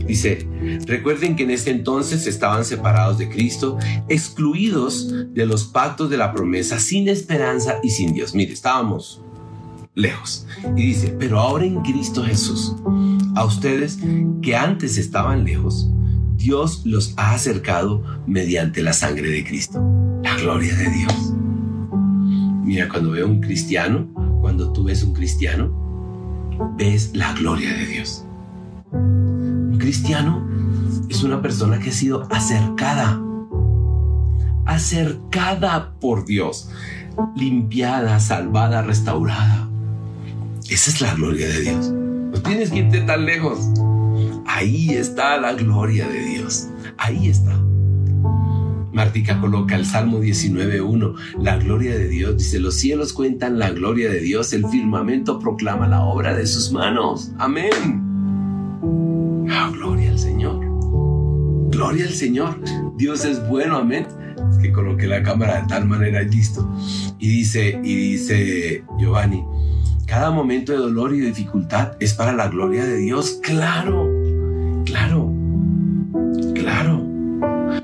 Dice, 0.08 0.48
recuerden 0.86 1.36
que 1.36 1.42
en 1.42 1.50
ese 1.50 1.70
entonces 1.70 2.26
estaban 2.26 2.64
separados 2.64 3.18
de 3.18 3.28
Cristo, 3.28 3.78
excluidos 4.08 5.12
de 5.34 5.44
los 5.44 5.64
pactos 5.64 6.08
de 6.08 6.16
la 6.16 6.32
promesa, 6.32 6.80
sin 6.80 7.08
esperanza 7.08 7.78
y 7.82 7.90
sin 7.90 8.14
Dios. 8.14 8.34
Mire, 8.34 8.54
estábamos 8.54 9.20
lejos. 9.94 10.46
Y 10.76 10.86
dice, 10.86 11.14
pero 11.18 11.38
ahora 11.38 11.66
en 11.66 11.82
Cristo 11.82 12.24
Jesús, 12.24 12.74
a 13.36 13.44
ustedes 13.44 13.98
que 14.40 14.56
antes 14.56 14.96
estaban 14.96 15.44
lejos, 15.44 15.90
Dios 16.36 16.82
los 16.86 17.12
ha 17.18 17.34
acercado 17.34 18.02
mediante 18.26 18.80
la 18.82 18.94
sangre 18.94 19.28
de 19.28 19.44
Cristo. 19.44 19.78
La 20.22 20.36
gloria 20.36 20.74
de 20.74 20.88
Dios. 20.90 21.32
Mira, 22.64 22.88
cuando 22.88 23.10
veo 23.10 23.26
un 23.26 23.40
cristiano, 23.40 24.08
cuando 24.40 24.72
tú 24.72 24.84
ves 24.84 25.02
un 25.02 25.12
cristiano, 25.12 25.70
ves 26.78 27.10
la 27.14 27.34
gloria 27.34 27.74
de 27.74 27.86
Dios. 27.86 28.24
Cristiano 29.78 30.46
es 31.08 31.22
una 31.22 31.40
persona 31.40 31.78
que 31.78 31.90
ha 31.90 31.92
sido 31.92 32.26
acercada, 32.30 33.20
acercada 34.66 35.94
por 36.00 36.24
Dios, 36.24 36.70
limpiada, 37.36 38.20
salvada, 38.20 38.82
restaurada. 38.82 39.68
Esa 40.68 40.90
es 40.90 41.00
la 41.00 41.14
gloria 41.14 41.48
de 41.48 41.60
Dios. 41.60 41.88
No 41.88 42.42
tienes 42.42 42.70
que 42.70 42.78
irte 42.78 43.00
tan 43.02 43.24
lejos. 43.24 43.58
Ahí 44.46 44.90
está 44.90 45.38
la 45.38 45.54
gloria 45.54 46.06
de 46.08 46.22
Dios. 46.24 46.68
Ahí 46.98 47.28
está. 47.28 47.58
Martica 48.92 49.40
coloca 49.40 49.76
el 49.76 49.86
Salmo 49.86 50.18
19.1, 50.18 51.14
la 51.40 51.56
gloria 51.58 51.96
de 51.96 52.08
Dios, 52.08 52.36
dice, 52.36 52.58
los 52.58 52.74
cielos 52.74 53.12
cuentan 53.12 53.58
la 53.58 53.70
gloria 53.70 54.10
de 54.10 54.18
Dios, 54.18 54.52
el 54.52 54.66
firmamento 54.66 55.38
proclama 55.38 55.86
la 55.86 56.02
obra 56.02 56.34
de 56.34 56.46
sus 56.46 56.72
manos. 56.72 57.30
Amén. 57.38 58.07
Señor. 60.18 60.60
Gloria 61.70 62.06
al 62.06 62.12
Señor. 62.12 62.60
Dios 62.96 63.24
es 63.24 63.46
bueno, 63.48 63.76
amén. 63.76 64.06
Es 64.50 64.58
que 64.58 64.72
coloqué 64.72 65.06
la 65.06 65.22
cámara 65.22 65.62
de 65.62 65.68
tal 65.68 65.86
manera 65.86 66.22
y 66.22 66.28
listo. 66.28 66.68
Y 67.18 67.28
dice, 67.28 67.80
y 67.82 67.94
dice 67.94 68.84
Giovanni, 68.98 69.44
cada 70.06 70.30
momento 70.30 70.72
de 70.72 70.78
dolor 70.78 71.14
y 71.14 71.20
dificultad 71.20 71.92
es 72.00 72.14
para 72.14 72.32
la 72.32 72.48
gloria 72.48 72.84
de 72.84 72.96
Dios. 72.96 73.40
Claro, 73.42 74.10
claro, 74.84 75.32
claro. 76.54 77.04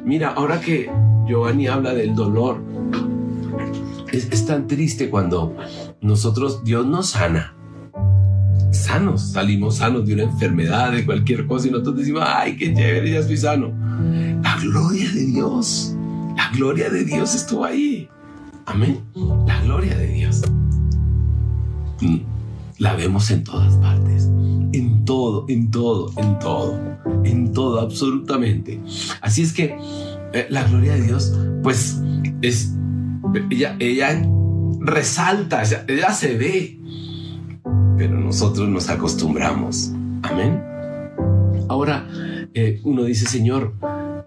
Mira, 0.05 0.31
ahora 0.31 0.61
que 0.61 0.91
Giovanni 1.27 1.69
habla 1.69 1.95
del 1.95 2.15
dolor, 2.15 2.61
es, 4.13 4.47
tan 4.47 4.67
triste 4.69 5.11
cuando 5.11 5.57
nosotros, 6.01 6.65
Dios 6.65 6.87
nos 6.87 7.11
sana. 7.11 7.54
Sanos, 8.75 9.33
salimos 9.33 9.77
sanos 9.77 10.07
de 10.07 10.15
una 10.15 10.25
enfermedad, 10.25 10.93
de 10.93 11.05
cualquier 11.05 11.47
cosa, 11.47 11.69
y 11.69 11.71
nosotros 11.71 11.97
decimos, 11.97 12.23
ay, 12.27 12.57
qué 12.57 12.75
chévere, 12.75 13.13
ya 13.13 13.21
estoy 13.21 13.37
sano. 13.37 13.73
La 14.43 14.59
gloria 14.61 15.11
de 15.11 15.27
Dios, 15.27 15.95
la 16.37 16.51
gloria 16.51 16.91
de 16.91 17.05
Dios 17.05 17.35
estuvo 17.35 17.65
ahí. 17.65 18.09
Amén. 18.67 19.01
La 19.47 19.61
gloria 19.63 19.97
de 19.97 20.07
Dios. 20.09 20.43
Mm. 22.01 22.19
la 22.79 22.95
vemos 22.95 23.31
en 23.31 23.45
todas 23.45 23.75
partes, 23.77 24.25
en 24.73 25.05
todo, 25.05 25.47
en 25.49 25.71
todo, 25.71 26.11
en 26.17 26.39
todo, 26.39 26.81
en 27.25 27.53
todo, 27.53 27.81
absolutamente. 27.81 28.81
Así 29.21 29.43
es 29.43 29.53
que 29.53 29.77
eh, 30.33 30.47
la 30.51 30.65
gloria 30.65 30.95
de 30.95 31.03
Dios, 31.03 31.33
pues 31.63 32.01
es, 32.43 32.75
ella, 33.51 33.77
ella 33.79 34.23
resalta, 34.81 35.63
ella, 35.89 36.13
se 36.13 36.37
ve, 36.37 36.81
pero 37.97 38.19
nosotros 38.19 38.69
nos 38.69 38.89
acostumbramos. 38.89 39.91
Amén. 40.23 40.61
Ahora, 41.69 42.07
eh, 42.55 42.81
uno 42.85 43.05
dice, 43.05 43.27
Señor, 43.27 43.75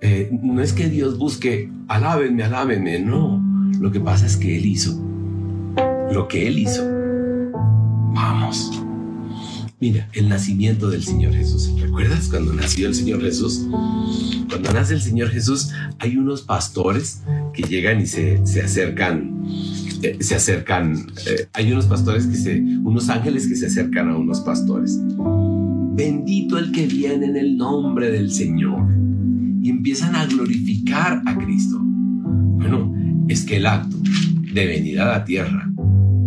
eh, 0.01 0.29
no 0.31 0.61
es 0.61 0.73
que 0.73 0.89
Dios 0.89 1.17
busque, 1.17 1.69
alábenme, 1.87 2.43
alábenme, 2.43 2.99
no. 2.99 3.41
Lo 3.79 3.91
que 3.91 3.99
pasa 3.99 4.25
es 4.25 4.37
que 4.37 4.57
Él 4.57 4.65
hizo 4.65 4.99
lo 6.11 6.27
que 6.27 6.47
Él 6.47 6.59
hizo 6.59 6.83
Vamos. 8.13 8.71
Mira, 9.79 10.09
el 10.13 10.27
nacimiento 10.27 10.89
del 10.89 11.03
Señor 11.03 11.33
Jesús. 11.33 11.69
¿Recuerdas 11.79 12.29
cuando 12.29 12.51
nació 12.51 12.87
el 12.87 12.95
Señor 12.95 13.21
Jesús? 13.21 13.67
Cuando 14.49 14.73
nace 14.73 14.95
el 14.95 15.01
Señor 15.01 15.29
Jesús, 15.29 15.69
hay 15.99 16.17
unos 16.17 16.41
pastores 16.41 17.21
que 17.53 17.61
llegan 17.61 18.01
y 18.01 18.07
se, 18.07 18.43
se 18.47 18.63
acercan. 18.63 19.45
Eh, 20.01 20.17
se 20.19 20.35
acercan. 20.35 20.95
Eh, 21.27 21.47
hay 21.53 21.71
unos 21.71 21.85
pastores 21.85 22.27
que 22.27 22.35
se. 22.35 22.59
unos 22.59 23.09
ángeles 23.09 23.47
que 23.47 23.55
se 23.55 23.67
acercan 23.67 24.09
a 24.09 24.17
unos 24.17 24.41
pastores. 24.41 24.99
Bendito 25.95 26.57
el 26.57 26.71
que 26.71 26.85
viene 26.85 27.25
en 27.25 27.35
el 27.35 27.57
nombre 27.57 28.11
del 28.11 28.31
Señor. 28.31 28.87
Y 29.61 29.69
empiezan 29.69 30.15
a 30.15 30.25
glorificar 30.25 31.21
a 31.25 31.37
Cristo. 31.37 31.79
Bueno, 31.81 32.93
es 33.27 33.43
que 33.43 33.57
el 33.57 33.65
acto 33.65 33.97
de 34.53 34.65
venir 34.65 34.99
a 34.99 35.05
la 35.05 35.25
tierra 35.25 35.69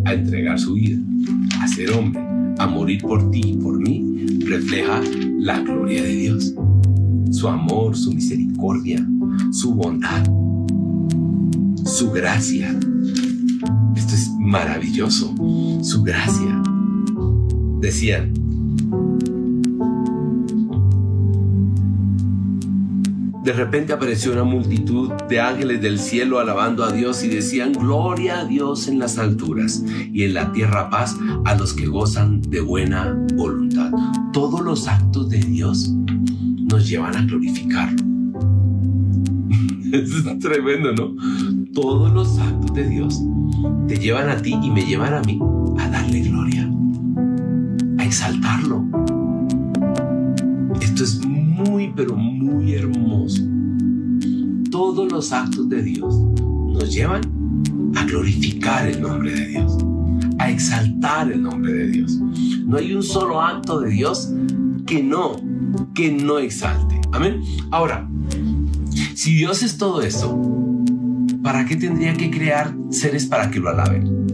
a 0.05 0.15
entregar 0.15 0.59
su 0.59 0.75
vida 0.75 0.99
a 1.61 1.69
ser 1.69 1.91
hombre, 1.93 2.23
a 2.59 2.67
morir 2.67 3.01
por 3.03 3.31
ti 3.31 3.41
y 3.45 3.57
por 3.57 3.79
mí, 3.79 4.27
refleja 4.47 5.01
la 5.39 5.61
gloria 5.61 6.03
de 6.03 6.17
Dios. 6.17 6.55
Su 7.31 7.49
amor, 7.49 7.97
su 7.97 8.13
misericordia, 8.13 9.07
su 9.53 9.75
bondad, 9.75 10.25
su 11.85 12.11
gracia. 12.11 12.75
Esto 14.01 14.15
es 14.15 14.31
maravilloso. 14.39 15.35
Su 15.83 16.03
gracia. 16.03 16.63
Decían, 17.81 18.33
De 23.45 23.53
repente 23.53 23.93
apareció 23.93 24.33
una 24.33 24.45
multitud 24.45 25.13
de 25.29 25.41
ángeles 25.41 25.83
del 25.83 25.99
cielo 25.99 26.39
alabando 26.39 26.83
a 26.83 26.93
Dios 26.93 27.23
y 27.25 27.29
decían, 27.29 27.73
Gloria 27.75 28.41
a 28.41 28.45
Dios 28.47 28.89
en 28.89 28.99
las 28.99 29.19
alturas 29.19 29.85
y 30.11 30.25
en 30.25 30.33
la 30.33 30.51
tierra 30.53 30.89
paz 30.89 31.19
a 31.45 31.55
los 31.55 31.75
que 31.75 31.85
gozan 31.85 32.41
de 32.41 32.63
buena 32.63 33.15
voluntad. 33.35 33.93
Todos 34.33 34.63
los 34.63 34.89
actos 34.89 35.29
de 35.29 35.41
Dios 35.41 35.91
nos 36.71 36.89
llevan 36.89 37.17
a 37.17 37.23
glorificarlo. 37.27 38.03
es 39.93 40.39
tremendo, 40.39 40.93
¿no? 40.93 41.15
Todos 41.73 42.13
los 42.13 42.37
actos 42.39 42.75
de 42.75 42.89
Dios 42.89 43.23
te 43.87 43.97
llevan 43.97 44.29
a 44.29 44.43
ti 44.43 44.59
y 44.61 44.71
me 44.71 44.85
llevan 44.85 45.15
a 45.15 45.21
mí 45.21 45.39
a 45.79 45.89
darle 45.89 46.23
gloria, 46.23 46.69
a 47.99 48.05
exaltarlo. 48.05 48.85
Esto 50.81 51.05
es 51.05 51.25
muy, 51.25 51.93
pero 51.95 52.17
muy 52.17 52.73
hermoso. 52.73 53.43
Todos 54.71 55.13
los 55.13 55.33
actos 55.33 55.69
de 55.69 55.83
Dios 55.83 56.13
nos 56.43 56.93
llevan 56.93 57.21
a 57.95 58.05
glorificar 58.05 58.89
el 58.89 59.01
nombre 59.01 59.33
de 59.33 59.47
Dios, 59.47 59.79
a 60.39 60.51
exaltar 60.51 61.31
el 61.31 61.41
nombre 61.41 61.73
de 61.73 61.87
Dios. 61.87 62.21
No 62.67 62.79
hay 62.79 62.93
un 62.95 63.03
solo 63.05 63.41
acto 63.41 63.81
de 63.81 63.91
Dios 63.91 64.33
que 64.87 65.05
no, 65.05 65.37
que 65.95 66.11
no 66.11 66.41
exalte. 66.41 67.01
Amén. 67.13 67.41
Ahora, 67.71 68.11
si 69.15 69.37
Dios 69.37 69.63
es 69.63 69.79
todo 69.79 70.03
eso, 70.03 70.61
¿para 71.43 71.65
qué 71.65 71.77
tendría 71.77 72.15
que 72.15 72.31
crear 72.31 72.75
seres 72.91 73.27
para 73.27 73.51
que 73.51 73.59
lo 73.61 73.71
alaben? 73.71 74.27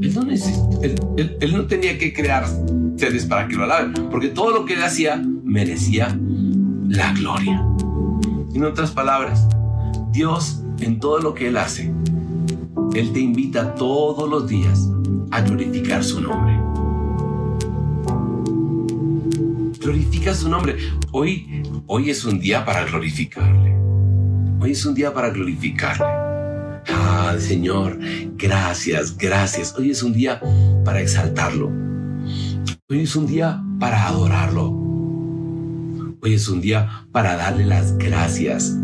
Él 0.00 1.52
no, 1.52 1.66
tenía 1.66 1.98
que 1.98 2.12
crear 2.12 2.46
seres 2.96 3.26
para 3.26 3.48
que 3.48 3.56
lo 3.56 3.64
alaben, 3.64 4.08
porque 4.10 4.28
todo 4.28 4.50
lo 4.50 4.64
que 4.64 4.74
él 4.74 4.82
hacía 4.82 5.16
merecía 5.44 6.16
la 6.88 7.12
gloria. 7.12 7.64
En 8.54 8.64
otras 8.64 8.92
palabras, 8.92 9.46
Dios 10.12 10.62
en 10.80 11.00
todo 11.00 11.18
lo 11.18 11.34
que 11.34 11.48
él 11.48 11.56
hace, 11.56 11.92
él 12.94 13.12
te 13.12 13.20
invita 13.20 13.74
todos 13.74 14.28
los 14.28 14.48
días 14.48 14.88
a 15.30 15.40
glorificar 15.40 16.04
su 16.04 16.20
nombre. 16.20 16.58
Glorifica 19.80 20.34
su 20.34 20.48
nombre. 20.48 20.76
Hoy, 21.12 21.62
hoy 21.86 22.10
es 22.10 22.24
un 22.24 22.38
día 22.38 22.64
para 22.64 22.84
glorificarle. 22.84 23.76
Hoy 24.60 24.72
es 24.72 24.84
un 24.84 24.94
día 24.94 25.12
para 25.12 25.30
glorificarle. 25.30 26.27
Ah, 27.00 27.36
Señor, 27.38 27.96
gracias, 28.36 29.16
gracias. 29.16 29.72
Hoy 29.78 29.90
es 29.90 30.02
un 30.02 30.12
día 30.12 30.40
para 30.84 31.00
exaltarlo. 31.00 31.70
Hoy 32.88 33.02
es 33.02 33.14
un 33.14 33.28
día 33.28 33.62
para 33.78 34.08
adorarlo. 34.08 34.70
Hoy 36.20 36.34
es 36.34 36.48
un 36.48 36.60
día 36.60 37.06
para 37.12 37.36
darle 37.36 37.66
las 37.66 37.96
gracias. 37.98 38.74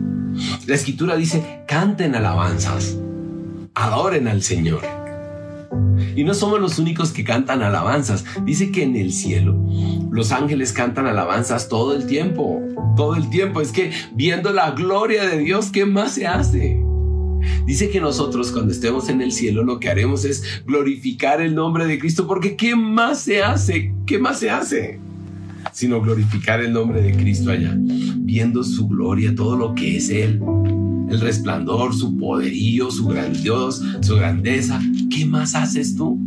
La 0.66 0.76
escritura 0.76 1.16
dice, 1.16 1.64
canten 1.66 2.14
alabanzas, 2.14 2.96
adoren 3.74 4.28
al 4.28 4.42
Señor. 4.42 4.82
Y 6.14 6.22
no 6.22 6.34
somos 6.34 6.60
los 6.60 6.78
únicos 6.78 7.10
que 7.10 7.24
cantan 7.24 7.62
alabanzas. 7.62 8.24
Dice 8.44 8.70
que 8.70 8.84
en 8.84 8.94
el 8.94 9.12
cielo 9.12 9.56
los 10.12 10.30
ángeles 10.30 10.72
cantan 10.72 11.08
alabanzas 11.08 11.68
todo 11.68 11.96
el 11.96 12.06
tiempo. 12.06 12.62
Todo 12.96 13.16
el 13.16 13.28
tiempo. 13.28 13.60
Es 13.60 13.72
que 13.72 13.90
viendo 14.12 14.52
la 14.52 14.70
gloria 14.70 15.24
de 15.24 15.38
Dios, 15.38 15.72
¿qué 15.72 15.84
más 15.84 16.12
se 16.12 16.28
hace? 16.28 16.93
Dice 17.66 17.90
que 17.90 18.00
nosotros 18.00 18.52
cuando 18.52 18.72
estemos 18.72 19.08
en 19.08 19.20
el 19.20 19.32
cielo 19.32 19.64
lo 19.64 19.80
que 19.80 19.88
haremos 19.88 20.24
es 20.24 20.42
glorificar 20.66 21.40
el 21.40 21.54
nombre 21.54 21.86
de 21.86 21.98
Cristo 21.98 22.26
porque 22.26 22.56
¿qué 22.56 22.76
más 22.76 23.20
se 23.20 23.42
hace? 23.42 23.94
¿Qué 24.06 24.18
más 24.18 24.38
se 24.38 24.50
hace? 24.50 24.98
Sino 25.72 26.00
glorificar 26.00 26.60
el 26.60 26.72
nombre 26.72 27.02
de 27.02 27.12
Cristo 27.16 27.50
allá, 27.50 27.74
viendo 27.76 28.62
su 28.62 28.86
gloria, 28.86 29.34
todo 29.34 29.56
lo 29.56 29.74
que 29.74 29.96
es 29.96 30.10
Él, 30.10 30.40
el 31.08 31.20
resplandor, 31.20 31.94
su 31.94 32.16
poderío, 32.16 32.90
su 32.90 33.06
grandios, 33.06 33.82
su 34.02 34.16
grandeza. 34.16 34.80
¿Qué 35.10 35.24
más 35.24 35.54
haces 35.54 35.96
tú? 35.96 36.18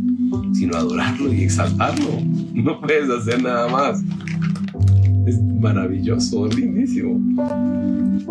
Sino 0.52 0.76
adorarlo 0.76 1.32
y 1.32 1.42
exaltarlo. 1.44 2.08
No 2.58 2.80
puedes 2.80 3.08
hacer 3.08 3.40
nada 3.40 3.68
más. 3.68 4.02
Es 5.24 5.40
maravilloso, 5.40 6.48
lindísimo. 6.48 7.20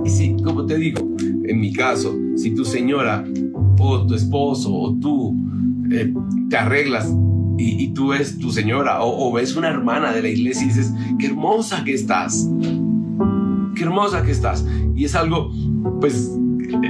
Y 0.03 0.09
sí, 0.09 0.35
como 0.43 0.65
te 0.65 0.77
digo, 0.77 1.15
en 1.47 1.59
mi 1.59 1.73
caso, 1.73 2.17
si 2.35 2.51
tu 2.53 2.65
señora 2.65 3.25
o 3.79 4.05
tu 4.05 4.13
esposo 4.13 4.73
o 4.73 4.93
tú 4.95 5.35
eh, 5.91 6.13
te 6.49 6.57
arreglas 6.57 7.07
y, 7.57 7.87
tú 7.89 8.09
ves 8.09 8.37
tu 8.37 8.51
señora 8.51 9.01
o, 9.01 9.29
o 9.29 9.33
ves 9.33 9.55
una 9.55 9.69
hermana 9.69 10.11
de 10.11 10.21
la 10.21 10.29
iglesia 10.29 10.65
y 10.65 10.67
dices, 10.67 10.93
qué 11.17 11.25
hermosa 11.27 11.83
que 11.83 11.93
estás, 11.93 12.47
qué 13.75 13.83
hermosa 13.83 14.21
que 14.23 14.31
estás. 14.31 14.63
Y 14.95 15.05
es 15.05 15.15
algo, 15.15 15.51
pues, 15.99 16.31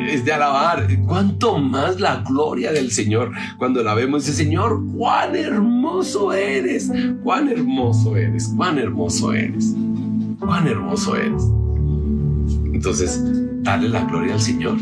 es 0.10 0.26
de 0.26 0.34
alabar. 0.34 0.88
Cuánto 1.06 1.58
más 1.58 2.00
la 2.00 2.24
gloria 2.28 2.72
del 2.72 2.92
Señor 2.92 3.32
cuando 3.58 3.84
la 3.84 3.94
vemos. 3.94 4.26
Dice, 4.26 4.44
Señor, 4.44 4.84
cuán 4.96 5.36
hermoso 5.36 6.34
eres, 6.34 6.92
cuán 7.24 7.50
hermoso 7.50 8.16
eres, 8.16 8.48
cuán 8.56 8.78
hermoso 8.78 9.34
eres, 9.34 9.76
cuán 10.40 10.68
hermoso 10.68 11.16
eres. 11.16 11.44
Entonces, 12.74 13.22
darle 13.64 13.90
la 13.90 14.06
gloria 14.06 14.34
al 14.34 14.42
Señor 14.42 14.78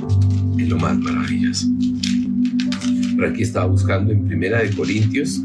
es 0.58 0.70
lo 0.70 0.78
más 0.78 0.98
maravilloso. 0.98 1.68
Por 3.16 3.26
aquí 3.26 3.44
estaba 3.44 3.68
buscando 3.68 4.12
en 4.12 4.26
Primera 4.26 4.60
de 4.60 4.76
Corintios, 4.76 5.42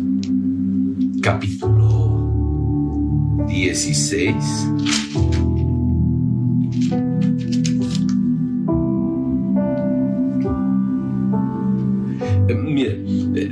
capítulo 1.22 1.86
16. 3.48 4.34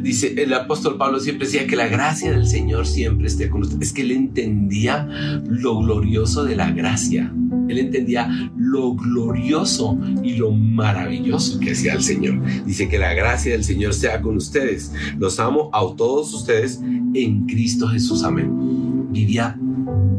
dice, 0.03 0.35
el 0.43 0.53
apóstol 0.55 0.97
Pablo 0.97 1.21
siempre 1.21 1.47
decía 1.47 1.67
que 1.67 1.77
la 1.77 1.89
gracia 1.89 2.31
del 2.31 2.47
Señor 2.47 2.87
siempre 2.87 3.27
esté 3.27 3.49
con 3.49 3.63
usted. 3.63 3.81
Es 3.81 3.93
que 3.93 4.03
él 4.03 4.13
entendía 4.13 5.07
lo 5.49 5.79
glorioso 5.79 6.45
de 6.45 6.57
la 6.57 6.71
gracia. 6.71 7.33
Él 7.69 7.79
entendía 7.79 8.51
lo 8.57 8.95
glorioso 8.95 9.99
y 10.23 10.35
lo 10.35 10.51
maravilloso 10.53 11.61
que 11.61 11.73
hacía 11.73 11.95
el 11.95 12.03
Señor. 12.03 12.41
Dice 12.65 12.89
que 12.89 12.99
la 12.99 13.15
gracia 13.15 13.53
del 13.53 13.65
Señor 13.65 13.95
sea 13.95 14.21
con 14.21 14.37
ustedes. 14.37 14.93
Los 15.19 15.39
amo 15.39 15.71
a 15.73 15.81
todos 15.97 16.33
ustedes 16.35 16.81
en 17.15 17.47
Cristo 17.47 17.89
Jesús. 17.89 18.25
Amén. 18.25 19.13
Vivía 19.13 19.57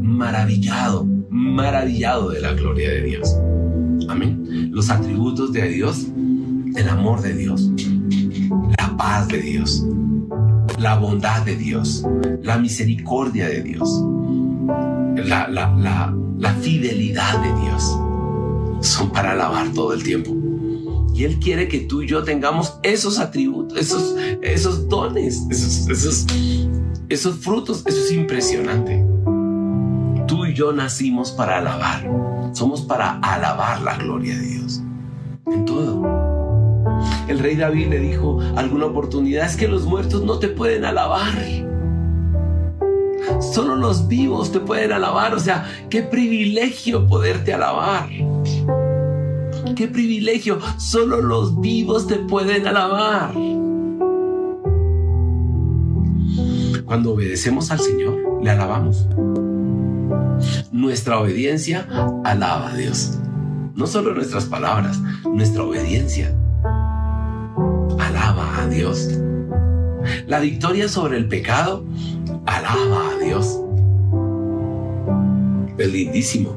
maravillado, 0.00 1.06
maravillado 1.30 2.30
de 2.30 2.40
la 2.40 2.52
gloria 2.52 2.90
de 2.90 3.02
Dios. 3.02 3.36
Amén. 4.08 4.70
Los 4.72 4.90
atributos 4.90 5.52
de 5.52 5.68
Dios, 5.68 6.06
el 6.76 6.88
amor 6.88 7.22
de 7.22 7.34
Dios, 7.34 7.70
paz 9.00 9.28
de 9.28 9.40
Dios, 9.40 9.86
la 10.78 10.98
bondad 10.98 11.42
de 11.46 11.56
Dios, 11.56 12.06
la 12.42 12.58
misericordia 12.58 13.48
de 13.48 13.62
Dios, 13.62 14.04
la, 15.16 15.48
la, 15.48 16.14
fidelidad 16.48 17.38
de 17.42 17.60
Dios. 17.62 17.82
Son 18.80 19.10
para 19.10 19.32
alabar 19.32 19.72
todo 19.72 19.92
el 19.92 20.02
tiempo. 20.02 20.34
Y 21.14 21.24
Él 21.24 21.38
quiere 21.38 21.68
que 21.68 21.80
tú 21.80 22.02
y 22.02 22.06
yo 22.06 22.22
tengamos 22.22 22.74
esos 22.82 23.18
atributos, 23.18 23.78
esos, 23.78 24.16
esos 24.40 24.88
dones, 24.88 25.42
esos, 25.50 25.88
esos, 25.88 26.26
esos 27.08 27.36
frutos. 27.36 27.82
Eso 27.86 27.98
es 28.04 28.12
impresionante. 28.12 29.04
Tú 30.26 30.46
y 30.46 30.54
yo 30.54 30.72
nacimos 30.72 31.30
para 31.32 31.58
alabar. 31.58 32.08
Somos 32.52 32.82
para 32.82 33.18
alabar 33.18 33.82
la 33.82 33.96
gloria 33.96 34.34
de 34.34 34.46
Dios. 34.46 34.80
En 35.46 35.64
todo. 35.66 36.30
El 37.28 37.38
rey 37.38 37.56
David 37.56 37.88
le 37.88 38.00
dijo 38.00 38.40
alguna 38.56 38.86
oportunidad, 38.86 39.46
es 39.46 39.56
que 39.56 39.68
los 39.68 39.84
muertos 39.84 40.24
no 40.24 40.38
te 40.38 40.48
pueden 40.48 40.84
alabar. 40.84 41.69
Solo 43.40 43.74
los 43.76 44.06
vivos 44.06 44.52
te 44.52 44.60
pueden 44.60 44.92
alabar. 44.92 45.34
O 45.34 45.40
sea, 45.40 45.66
qué 45.88 46.02
privilegio 46.02 47.06
poderte 47.06 47.54
alabar. 47.54 48.08
Qué 49.76 49.88
privilegio. 49.88 50.58
Solo 50.78 51.20
los 51.22 51.60
vivos 51.60 52.06
te 52.06 52.16
pueden 52.16 52.66
alabar. 52.66 53.32
Cuando 56.84 57.12
obedecemos 57.12 57.70
al 57.70 57.80
Señor, 57.80 58.42
le 58.42 58.50
alabamos. 58.50 59.06
Nuestra 60.72 61.20
obediencia 61.20 61.86
alaba 62.24 62.70
a 62.70 62.76
Dios. 62.76 63.18
No 63.74 63.86
solo 63.86 64.12
nuestras 64.14 64.44
palabras, 64.46 65.00
nuestra 65.24 65.62
obediencia 65.62 66.34
alaba 67.98 68.62
a 68.62 68.66
Dios. 68.66 69.08
La 70.26 70.40
victoria 70.40 70.88
sobre 70.88 71.16
el 71.16 71.28
pecado 71.28 71.84
alaba 72.46 73.10
a 73.10 73.18
Dios. 73.18 73.58
Es 75.78 75.92
lindísimo. 75.92 76.56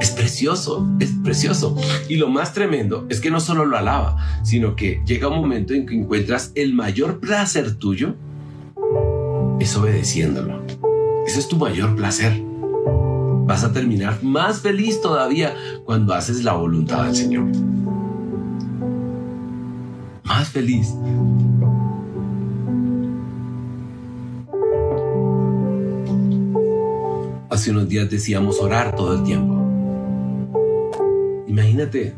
Es 0.00 0.10
precioso, 0.10 0.86
es 1.00 1.10
precioso. 1.24 1.76
Y 2.08 2.16
lo 2.16 2.28
más 2.28 2.52
tremendo 2.52 3.06
es 3.08 3.20
que 3.20 3.30
no 3.30 3.40
solo 3.40 3.64
lo 3.64 3.76
alaba, 3.76 4.42
sino 4.44 4.76
que 4.76 5.02
llega 5.04 5.28
un 5.28 5.38
momento 5.38 5.74
en 5.74 5.86
que 5.86 5.94
encuentras 5.94 6.52
el 6.54 6.74
mayor 6.74 7.18
placer 7.18 7.74
tuyo 7.76 8.14
es 9.58 9.76
obedeciéndolo. 9.76 10.62
Ese 11.26 11.40
es 11.40 11.48
tu 11.48 11.56
mayor 11.56 11.96
placer. 11.96 12.40
Vas 13.44 13.64
a 13.64 13.72
terminar 13.72 14.22
más 14.22 14.60
feliz 14.60 15.00
todavía 15.00 15.54
cuando 15.84 16.14
haces 16.14 16.44
la 16.44 16.52
voluntad 16.52 17.04
del 17.04 17.16
Señor 17.16 17.46
más 20.32 20.48
feliz. 20.48 20.94
Hace 27.62 27.70
unos 27.70 27.88
días 27.88 28.10
decíamos 28.10 28.58
orar 28.58 28.96
todo 28.96 29.14
el 29.14 29.22
tiempo. 29.22 29.54
Imagínate 31.46 32.12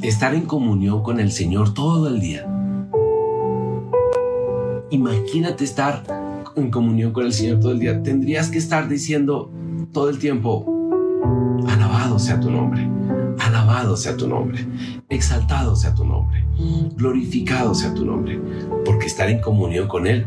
estar 0.00 0.34
en 0.34 0.46
comunión 0.46 1.02
con 1.02 1.20
el 1.20 1.30
Señor 1.30 1.74
todo 1.74 2.08
el 2.08 2.18
día. 2.18 2.48
Imagínate 4.88 5.62
estar 5.62 6.04
en 6.56 6.70
comunión 6.70 7.12
con 7.12 7.26
el 7.26 7.34
Señor 7.34 7.60
todo 7.60 7.72
el 7.72 7.80
día. 7.80 8.02
Tendrías 8.02 8.48
que 8.48 8.56
estar 8.56 8.88
diciendo 8.88 9.50
todo 9.92 10.08
el 10.08 10.18
tiempo, 10.18 10.64
alabado 11.68 12.18
sea 12.18 12.40
tu 12.40 12.50
nombre, 12.50 12.88
alabado 13.38 13.94
sea 13.94 14.16
tu 14.16 14.26
nombre, 14.26 14.64
exaltado 15.10 15.76
sea 15.76 15.94
tu 15.94 16.06
nombre 16.06 16.46
glorificado 16.96 17.74
sea 17.74 17.92
tu 17.92 18.06
nombre, 18.06 18.40
porque 18.86 19.06
estar 19.06 19.28
en 19.28 19.40
comunión 19.40 19.86
con 19.86 20.06
Él 20.06 20.26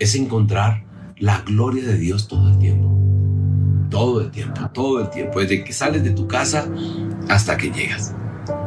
es 0.00 0.16
encontrar 0.16 0.84
la 1.16 1.42
gloria 1.42 1.84
de 1.84 1.96
Dios 1.96 2.26
todo 2.26 2.50
el 2.50 2.58
tiempo. 2.58 2.99
Todo 3.90 4.20
el 4.20 4.30
tiempo, 4.30 4.70
todo 4.72 5.00
el 5.00 5.10
tiempo, 5.10 5.40
desde 5.40 5.64
que 5.64 5.72
sales 5.72 6.04
de 6.04 6.10
tu 6.10 6.28
casa 6.28 6.66
hasta 7.28 7.56
que 7.56 7.70
llegas. 7.70 8.14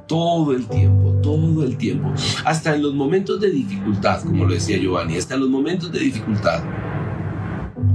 Todo 0.07 0.51
el 0.51 0.67
tiempo, 0.67 1.13
todo 1.23 1.63
el 1.63 1.77
tiempo. 1.77 2.13
Hasta 2.43 2.75
en 2.75 2.83
los 2.83 2.93
momentos 2.93 3.39
de 3.39 3.49
dificultad, 3.49 4.21
como 4.21 4.45
lo 4.45 4.53
decía 4.53 4.77
Giovanni, 4.77 5.17
hasta 5.17 5.35
en 5.35 5.41
los 5.41 5.49
momentos 5.49 5.91
de 5.91 5.99
dificultad. 5.99 6.61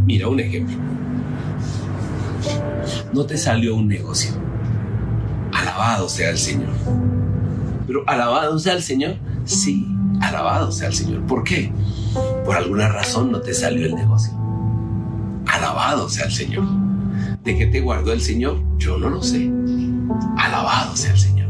Mira 0.04 0.26
un 0.28 0.40
ejemplo. 0.40 0.74
No 3.12 3.26
te 3.26 3.36
salió 3.36 3.74
un 3.74 3.88
negocio. 3.88 4.32
Alabado 5.52 6.08
sea 6.08 6.30
el 6.30 6.38
Señor. 6.38 6.70
Pero 7.86 8.04
alabado 8.06 8.58
sea 8.58 8.72
el 8.72 8.82
Señor. 8.82 9.16
Sí, 9.44 9.86
alabado 10.22 10.72
sea 10.72 10.88
el 10.88 10.94
Señor. 10.94 11.26
¿Por 11.26 11.44
qué? 11.44 11.70
Por 12.44 12.56
alguna 12.56 12.88
razón 12.88 13.30
no 13.30 13.40
te 13.40 13.52
salió 13.52 13.84
el 13.86 13.94
negocio. 13.94 14.32
Alabado 15.46 16.08
sea 16.08 16.24
el 16.24 16.32
Señor. 16.32 16.87
¿De 17.44 17.56
qué 17.56 17.66
te 17.66 17.80
guardó 17.80 18.12
el 18.12 18.20
Señor? 18.20 18.60
Yo 18.78 18.98
no 18.98 19.08
lo 19.10 19.22
sé. 19.22 19.50
Alabado 20.36 20.96
sea 20.96 21.12
el 21.12 21.18
Señor. 21.18 21.48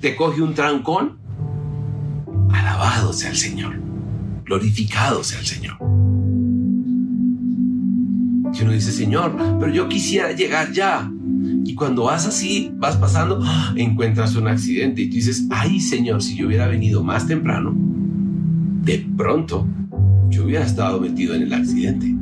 ¿Te 0.00 0.16
coge 0.16 0.42
un 0.42 0.54
trancón? 0.54 1.18
Alabado 2.52 3.12
sea 3.12 3.30
el 3.30 3.36
Señor. 3.36 3.80
Glorificado 4.44 5.24
sea 5.24 5.40
el 5.40 5.46
Señor. 5.46 5.76
Y 8.52 8.62
uno 8.62 8.72
dice, 8.72 8.92
Señor, 8.92 9.36
pero 9.58 9.72
yo 9.72 9.88
quisiera 9.88 10.32
llegar 10.32 10.72
ya. 10.72 11.10
Y 11.64 11.74
cuando 11.74 12.04
vas 12.04 12.26
así, 12.26 12.70
vas 12.76 12.96
pasando, 12.96 13.40
¡ah! 13.42 13.72
encuentras 13.76 14.36
un 14.36 14.48
accidente 14.48 15.02
y 15.02 15.08
tú 15.08 15.16
dices, 15.16 15.46
ay 15.50 15.80
Señor, 15.80 16.22
si 16.22 16.36
yo 16.36 16.46
hubiera 16.46 16.66
venido 16.66 17.02
más 17.02 17.26
temprano, 17.26 17.74
de 17.74 19.06
pronto 19.16 19.66
yo 20.28 20.44
hubiera 20.44 20.64
estado 20.64 21.00
metido 21.00 21.34
en 21.34 21.42
el 21.42 21.52
accidente. 21.52 22.14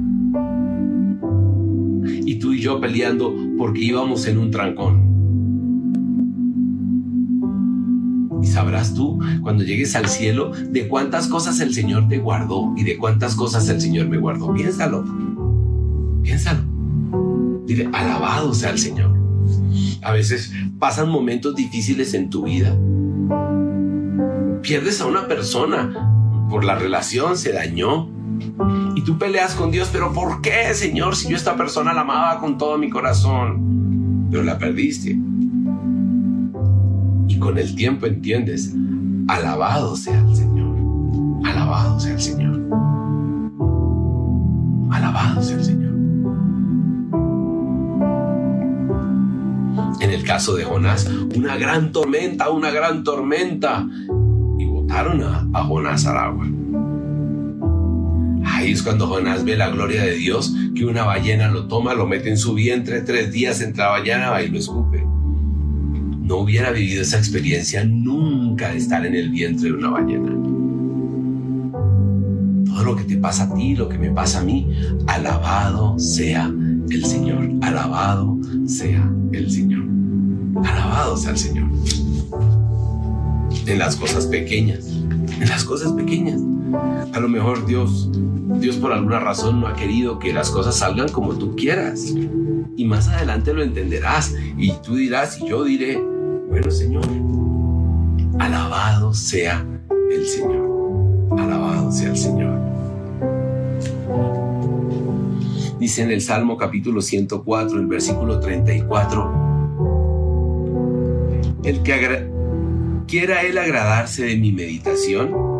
Y 2.24 2.36
tú 2.36 2.52
y 2.52 2.60
yo 2.60 2.80
peleando 2.80 3.34
porque 3.58 3.80
íbamos 3.80 4.26
en 4.26 4.38
un 4.38 4.50
trancón. 4.50 5.12
Y 8.42 8.46
sabrás 8.46 8.94
tú, 8.94 9.20
cuando 9.40 9.62
llegues 9.62 9.94
al 9.94 10.08
cielo, 10.08 10.50
de 10.50 10.88
cuántas 10.88 11.28
cosas 11.28 11.60
el 11.60 11.72
Señor 11.72 12.08
te 12.08 12.18
guardó 12.18 12.74
y 12.76 12.82
de 12.82 12.96
cuántas 12.96 13.36
cosas 13.36 13.68
el 13.68 13.80
Señor 13.80 14.08
me 14.08 14.18
guardó. 14.18 14.52
Piénsalo. 14.52 15.04
Piénsalo. 16.22 16.60
Dile, 17.66 17.88
alabado 17.92 18.52
sea 18.52 18.70
el 18.70 18.78
Señor. 18.78 19.16
A 20.02 20.12
veces 20.12 20.52
pasan 20.78 21.08
momentos 21.08 21.54
difíciles 21.54 22.14
en 22.14 22.30
tu 22.30 22.44
vida. 22.44 22.76
Pierdes 24.62 25.00
a 25.00 25.06
una 25.06 25.28
persona 25.28 26.46
por 26.50 26.64
la 26.64 26.74
relación, 26.74 27.36
se 27.36 27.52
dañó. 27.52 28.08
Tú 29.04 29.18
peleas 29.18 29.54
con 29.54 29.70
Dios, 29.70 29.88
pero 29.92 30.12
¿por 30.12 30.40
qué, 30.40 30.72
Señor, 30.74 31.16
si 31.16 31.28
yo 31.28 31.36
esta 31.36 31.56
persona 31.56 31.92
la 31.92 32.02
amaba 32.02 32.38
con 32.38 32.56
todo 32.56 32.78
mi 32.78 32.88
corazón? 32.88 34.28
Pero 34.30 34.44
la 34.44 34.58
perdiste. 34.58 35.18
Y 37.26 37.38
con 37.38 37.58
el 37.58 37.74
tiempo 37.74 38.06
entiendes, 38.06 38.72
alabado 39.26 39.96
sea 39.96 40.20
el 40.20 40.36
Señor. 40.36 40.76
Alabado 41.44 41.98
sea 41.98 42.12
el 42.12 42.20
Señor. 42.20 42.60
Alabado 44.92 45.42
sea 45.42 45.56
el 45.56 45.64
Señor. 45.64 45.92
En 50.00 50.10
el 50.10 50.22
caso 50.24 50.54
de 50.54 50.64
Jonás, 50.64 51.10
una 51.36 51.56
gran 51.56 51.90
tormenta, 51.92 52.50
una 52.50 52.70
gran 52.70 53.02
tormenta. 53.02 53.86
Y 54.58 54.64
botaron 54.66 55.22
a, 55.22 55.64
Jonás 55.64 56.06
al 56.06 56.18
agua. 56.18 56.46
Ahí 58.62 58.70
es 58.70 58.84
cuando 58.84 59.08
Jonás 59.08 59.44
ve 59.44 59.56
la 59.56 59.70
gloria 59.70 60.04
de 60.04 60.14
Dios, 60.14 60.54
que 60.76 60.84
una 60.84 61.02
ballena 61.02 61.48
lo 61.48 61.66
toma, 61.66 61.94
lo 61.94 62.06
mete 62.06 62.28
en 62.28 62.38
su 62.38 62.54
vientre, 62.54 63.00
tres 63.00 63.32
días 63.32 63.60
entre 63.60 63.82
la 63.82 63.88
ballena 63.88 64.40
y 64.40 64.50
lo 64.50 64.58
escupe. 64.60 65.04
No 65.04 66.36
hubiera 66.36 66.70
vivido 66.70 67.02
esa 67.02 67.18
experiencia 67.18 67.84
nunca 67.84 68.70
de 68.70 68.78
estar 68.78 69.04
en 69.04 69.16
el 69.16 69.30
vientre 69.30 69.68
de 69.68 69.74
una 69.74 69.90
ballena. 69.90 70.30
Todo 72.66 72.84
lo 72.84 72.94
que 72.94 73.02
te 73.02 73.16
pasa 73.16 73.50
a 73.50 73.54
ti, 73.56 73.74
lo 73.74 73.88
que 73.88 73.98
me 73.98 74.12
pasa 74.12 74.38
a 74.38 74.44
mí, 74.44 74.70
alabado 75.08 75.98
sea 75.98 76.48
el 76.88 77.04
Señor, 77.04 77.50
alabado 77.62 78.38
sea 78.66 79.10
el 79.32 79.50
Señor. 79.50 79.82
Alabado 80.64 81.16
sea 81.16 81.32
el 81.32 81.38
Señor. 81.38 81.68
En 83.66 83.78
las 83.80 83.96
cosas 83.96 84.26
pequeñas, 84.26 84.86
en 84.86 85.48
las 85.48 85.64
cosas 85.64 85.90
pequeñas. 85.94 86.40
A 87.12 87.18
lo 87.18 87.28
mejor 87.28 87.66
Dios, 87.66 88.08
Dios 88.60 88.76
por 88.76 88.92
alguna 88.92 89.18
razón 89.18 89.60
no 89.60 89.66
ha 89.66 89.74
querido 89.74 90.18
que 90.18 90.32
las 90.32 90.50
cosas 90.50 90.76
salgan 90.76 91.08
como 91.08 91.34
tú 91.34 91.56
quieras. 91.56 92.14
Y 92.76 92.84
más 92.84 93.08
adelante 93.08 93.52
lo 93.52 93.62
entenderás. 93.62 94.34
Y 94.56 94.72
tú 94.82 94.96
dirás 94.96 95.40
y 95.40 95.48
yo 95.48 95.64
diré, 95.64 96.00
bueno 96.48 96.70
Señor, 96.70 97.04
alabado 98.38 99.12
sea 99.14 99.64
el 100.10 100.26
Señor. 100.26 101.30
Alabado 101.38 101.90
sea 101.90 102.10
el 102.10 102.16
Señor. 102.16 102.60
Dice 105.78 106.02
en 106.02 106.12
el 106.12 106.20
Salmo 106.20 106.56
capítulo 106.56 107.02
104, 107.02 107.80
el 107.80 107.86
versículo 107.88 108.38
34, 108.38 109.42
el 111.64 111.82
que 111.82 112.28
quiera 113.08 113.42
él 113.42 113.58
agradarse 113.58 114.24
de 114.26 114.36
mi 114.36 114.52
meditación, 114.52 115.51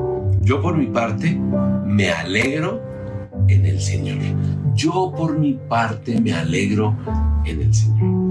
yo 0.43 0.61
por 0.61 0.77
mi 0.77 0.87
parte 0.87 1.39
me 1.87 2.11
alegro 2.11 2.83
en 3.49 3.65
el 3.65 3.81
Señor. 3.81 4.19
Yo 4.75 5.13
por 5.17 5.39
mi 5.39 5.55
parte 5.55 6.21
me 6.21 6.33
alegro 6.33 6.95
en 7.45 7.61
el 7.61 7.75
Señor. 7.75 8.23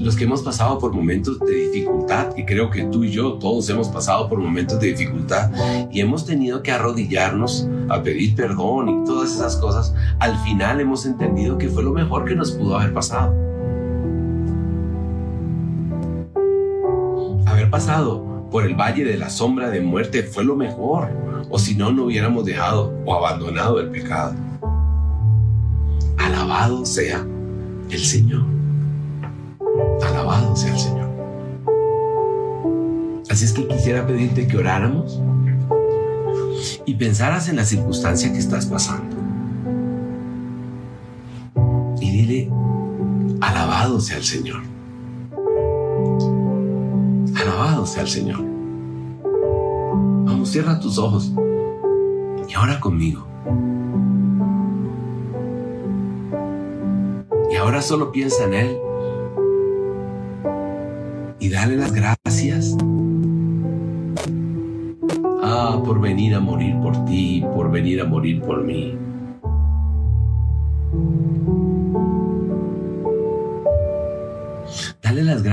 Los 0.00 0.16
que 0.16 0.24
hemos 0.24 0.42
pasado 0.42 0.78
por 0.78 0.94
momentos 0.94 1.38
de 1.40 1.54
dificultad, 1.54 2.34
y 2.34 2.46
creo 2.46 2.70
que 2.70 2.84
tú 2.84 3.04
y 3.04 3.10
yo 3.10 3.34
todos 3.34 3.68
hemos 3.68 3.88
pasado 3.88 4.28
por 4.28 4.38
momentos 4.38 4.80
de 4.80 4.88
dificultad 4.88 5.50
y 5.92 6.00
hemos 6.00 6.24
tenido 6.24 6.62
que 6.62 6.72
arrodillarnos 6.72 7.68
a 7.90 8.02
pedir 8.02 8.34
perdón 8.34 8.88
y 8.88 9.04
todas 9.04 9.34
esas 9.34 9.56
cosas, 9.56 9.94
al 10.18 10.38
final 10.38 10.80
hemos 10.80 11.04
entendido 11.04 11.58
que 11.58 11.68
fue 11.68 11.82
lo 11.82 11.92
mejor 11.92 12.24
que 12.24 12.34
nos 12.34 12.52
pudo 12.52 12.78
haber 12.78 12.94
pasado. 12.94 13.49
Pasado 17.80 18.46
por 18.50 18.66
el 18.66 18.74
valle 18.74 19.04
de 19.04 19.16
la 19.16 19.30
sombra 19.30 19.70
de 19.70 19.80
muerte 19.80 20.22
fue 20.22 20.44
lo 20.44 20.54
mejor, 20.54 21.08
o 21.48 21.58
si 21.58 21.74
no, 21.74 21.90
no 21.90 22.04
hubiéramos 22.04 22.44
dejado 22.44 22.92
o 23.06 23.14
abandonado 23.14 23.80
el 23.80 23.88
pecado. 23.88 24.34
Alabado 26.18 26.84
sea 26.84 27.24
el 27.88 28.00
Señor. 28.00 28.42
Alabado 30.06 30.54
sea 30.56 30.74
el 30.74 30.78
Señor. 30.78 31.08
Así 33.30 33.46
es 33.46 33.54
que 33.54 33.66
quisiera 33.66 34.06
pedirte 34.06 34.46
que 34.46 34.58
oráramos 34.58 35.18
y 36.84 36.94
pensaras 36.96 37.48
en 37.48 37.56
la 37.56 37.64
circunstancia 37.64 38.30
que 38.30 38.40
estás 38.40 38.66
pasando. 38.66 39.16
Y 41.98 42.10
dile, 42.10 42.50
alabado 43.40 44.00
sea 44.00 44.18
el 44.18 44.24
Señor. 44.24 44.69
Alabado 47.80 47.86
sea 47.86 48.02
el 48.02 48.08
Señor. 48.08 48.40
Vamos, 50.26 50.50
cierra 50.50 50.78
tus 50.78 50.98
ojos 50.98 51.32
y 52.46 52.52
ahora 52.52 52.78
conmigo. 52.78 53.26
Y 57.50 57.56
ahora 57.56 57.80
solo 57.80 58.12
piensa 58.12 58.44
en 58.44 58.54
Él 58.54 58.76
y 61.38 61.48
dale 61.48 61.76
las 61.76 61.92
gracias 61.92 62.76
por 65.84 66.00
venir 66.00 66.34
a 66.34 66.40
morir 66.40 66.76
por 66.82 67.04
ti, 67.06 67.42
por 67.54 67.70
venir 67.70 68.02
a 68.02 68.04
morir 68.04 68.42
por 68.42 68.62
mí. 68.62 68.99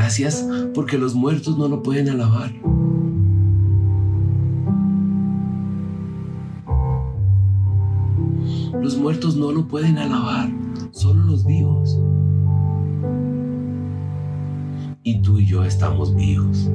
Gracias 0.08 0.48
porque 0.74 0.98
los 0.98 1.14
muertos 1.16 1.58
no 1.58 1.68
lo 1.68 1.84
pueden 1.84 2.08
alabar. 2.08 2.50
Los 8.82 8.98
muertos 8.98 9.36
no 9.36 9.52
lo 9.52 9.68
pueden 9.68 9.98
alabar, 9.98 10.50
solo 10.92 11.26
los 11.26 11.46
vivos. 11.46 12.00
Y 15.04 15.22
tú 15.22 15.40
y 15.40 15.46
yo 15.46 15.66
estamos 15.66 16.16
vivos. 16.16 16.70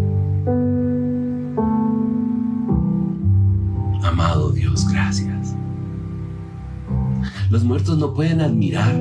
Dios, 4.55 4.87
gracias. 4.88 5.55
Los 7.51 7.64
muertos 7.64 7.97
no 7.97 8.12
pueden 8.12 8.40
admirar 8.42 8.95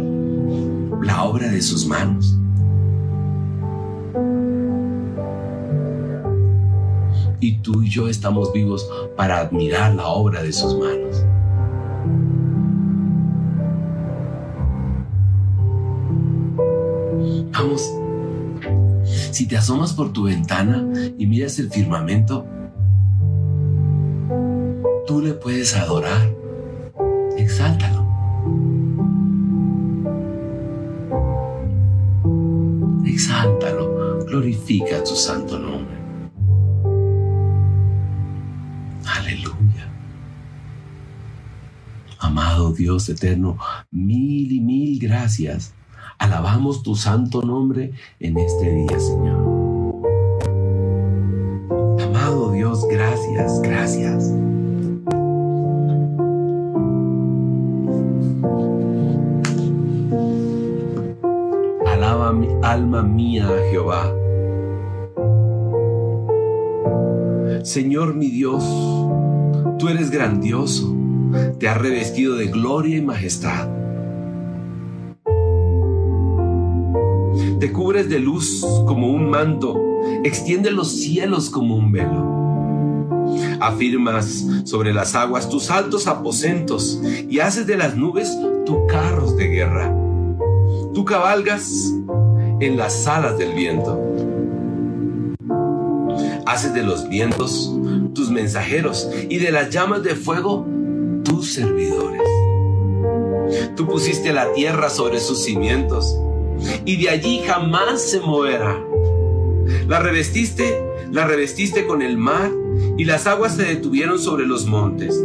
la 1.04 1.24
obra 1.24 1.50
de 1.50 1.62
sus 1.62 1.86
manos. 1.86 2.41
Y 7.42 7.58
tú 7.58 7.82
y 7.82 7.90
yo 7.90 8.08
estamos 8.08 8.54
vivos 8.54 8.88
para 9.18 9.40
admirar 9.40 9.96
la 9.96 10.08
obra 10.08 10.44
de 10.44 10.54
sus 10.54 10.78
manos. 10.78 11.26
Vamos, 17.52 17.92
si 19.32 19.48
te 19.48 19.58
asomas 19.58 19.94
por 19.94 20.14
tu 20.14 20.24
ventana 20.26 20.88
y 21.18 21.26
miras 21.26 21.58
el 21.58 21.72
firmamento, 21.72 22.46
tú 25.08 25.20
le 25.20 25.34
puedes 25.34 25.76
adorar. 25.76 26.30
Exáltalo. 27.38 28.06
Exáltalo. 33.04 34.26
Glorifica 34.26 35.04
tu 35.04 35.16
santo 35.16 35.58
nombre. 35.58 35.81
Amado 42.62 42.76
Dios 42.76 43.10
eterno, 43.10 43.58
mil 43.90 44.52
y 44.52 44.60
mil 44.60 45.00
gracias. 45.00 45.74
Alabamos 46.20 46.84
tu 46.84 46.96
santo 46.96 47.42
nombre 47.42 47.92
en 48.20 48.38
este 48.38 48.70
día, 48.70 49.00
Señor. 49.00 49.42
Amado 52.04 52.52
Dios, 52.52 52.86
gracias, 52.88 53.60
gracias. 53.64 54.32
Alaba 61.88 62.32
mi 62.32 62.48
alma 62.62 63.02
mía 63.02 63.48
a 63.48 63.72
Jehová. 63.72 64.14
Señor 67.64 68.14
mi 68.14 68.30
Dios, 68.30 68.64
tú 69.80 69.90
eres 69.90 70.12
grandioso, 70.12 71.01
te 71.60 71.68
has 71.68 71.78
revestido 71.78 72.36
de 72.36 72.48
gloria 72.48 72.98
y 72.98 73.02
majestad. 73.02 73.68
Te 77.60 77.72
cubres 77.72 78.10
de 78.10 78.20
luz 78.20 78.66
como 78.88 79.08
un 79.08 79.30
manto, 79.30 79.80
extiende 80.24 80.72
los 80.72 80.92
cielos 80.92 81.50
como 81.50 81.76
un 81.76 81.92
velo. 81.92 82.42
Afirmas 83.60 84.48
sobre 84.64 84.94
las 84.94 85.14
aguas 85.16 85.48
tus 85.48 85.70
altos 85.70 86.08
aposentos 86.08 87.02
y 87.30 87.40
haces 87.40 87.68
de 87.68 87.78
las 87.78 87.96
nubes 87.96 88.36
tus 88.66 88.78
carros 88.88 89.38
de 89.38 89.48
guerra. 89.48 89.96
Tú 90.94 91.06
cabalgas 91.06 91.94
en 92.60 92.78
las 92.78 93.08
alas 93.08 93.38
del 93.38 93.54
viento. 93.54 94.00
Haces 96.46 96.74
de 96.74 96.84
los 96.84 97.08
vientos 97.08 97.72
tus 98.14 98.30
mensajeros 98.30 99.10
y 99.30 99.38
de 99.38 99.52
las 99.52 99.70
llamas 99.70 100.04
de 100.04 100.16
fuego 100.16 100.66
tus 101.24 101.54
servidores. 101.54 102.22
Tú 103.76 103.88
pusiste 103.88 104.34
la 104.34 104.54
tierra 104.54 104.90
sobre 104.90 105.20
sus 105.20 105.44
cimientos 105.44 106.18
y 106.86 107.02
de 107.02 107.10
allí 107.10 107.42
jamás 107.46 108.02
se 108.02 108.20
moverá. 108.20 108.82
La 109.88 110.00
revestiste, 110.00 110.84
la 111.12 111.26
revestiste 111.26 111.86
con 111.86 112.02
el 112.02 112.18
mar 112.18 112.52
y 112.98 113.06
las 113.06 113.28
aguas 113.28 113.56
se 113.56 113.64
detuvieron 113.64 114.20
sobre 114.20 114.46
los 114.46 114.66
montes. 114.66 115.22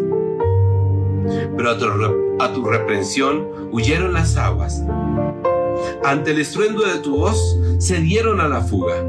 Pero 1.56 1.70
a 1.70 1.78
tu, 1.78 2.54
tu 2.54 2.64
reprensión 2.64 3.46
huyeron 3.72 4.12
las 4.12 4.36
aguas. 4.36 4.82
Ante 6.04 6.30
el 6.32 6.40
estruendo 6.40 6.84
de 6.84 6.98
tu 7.00 7.16
voz 7.16 7.58
se 7.78 8.00
dieron 8.00 8.40
a 8.40 8.48
la 8.48 8.60
fuga. 8.60 9.04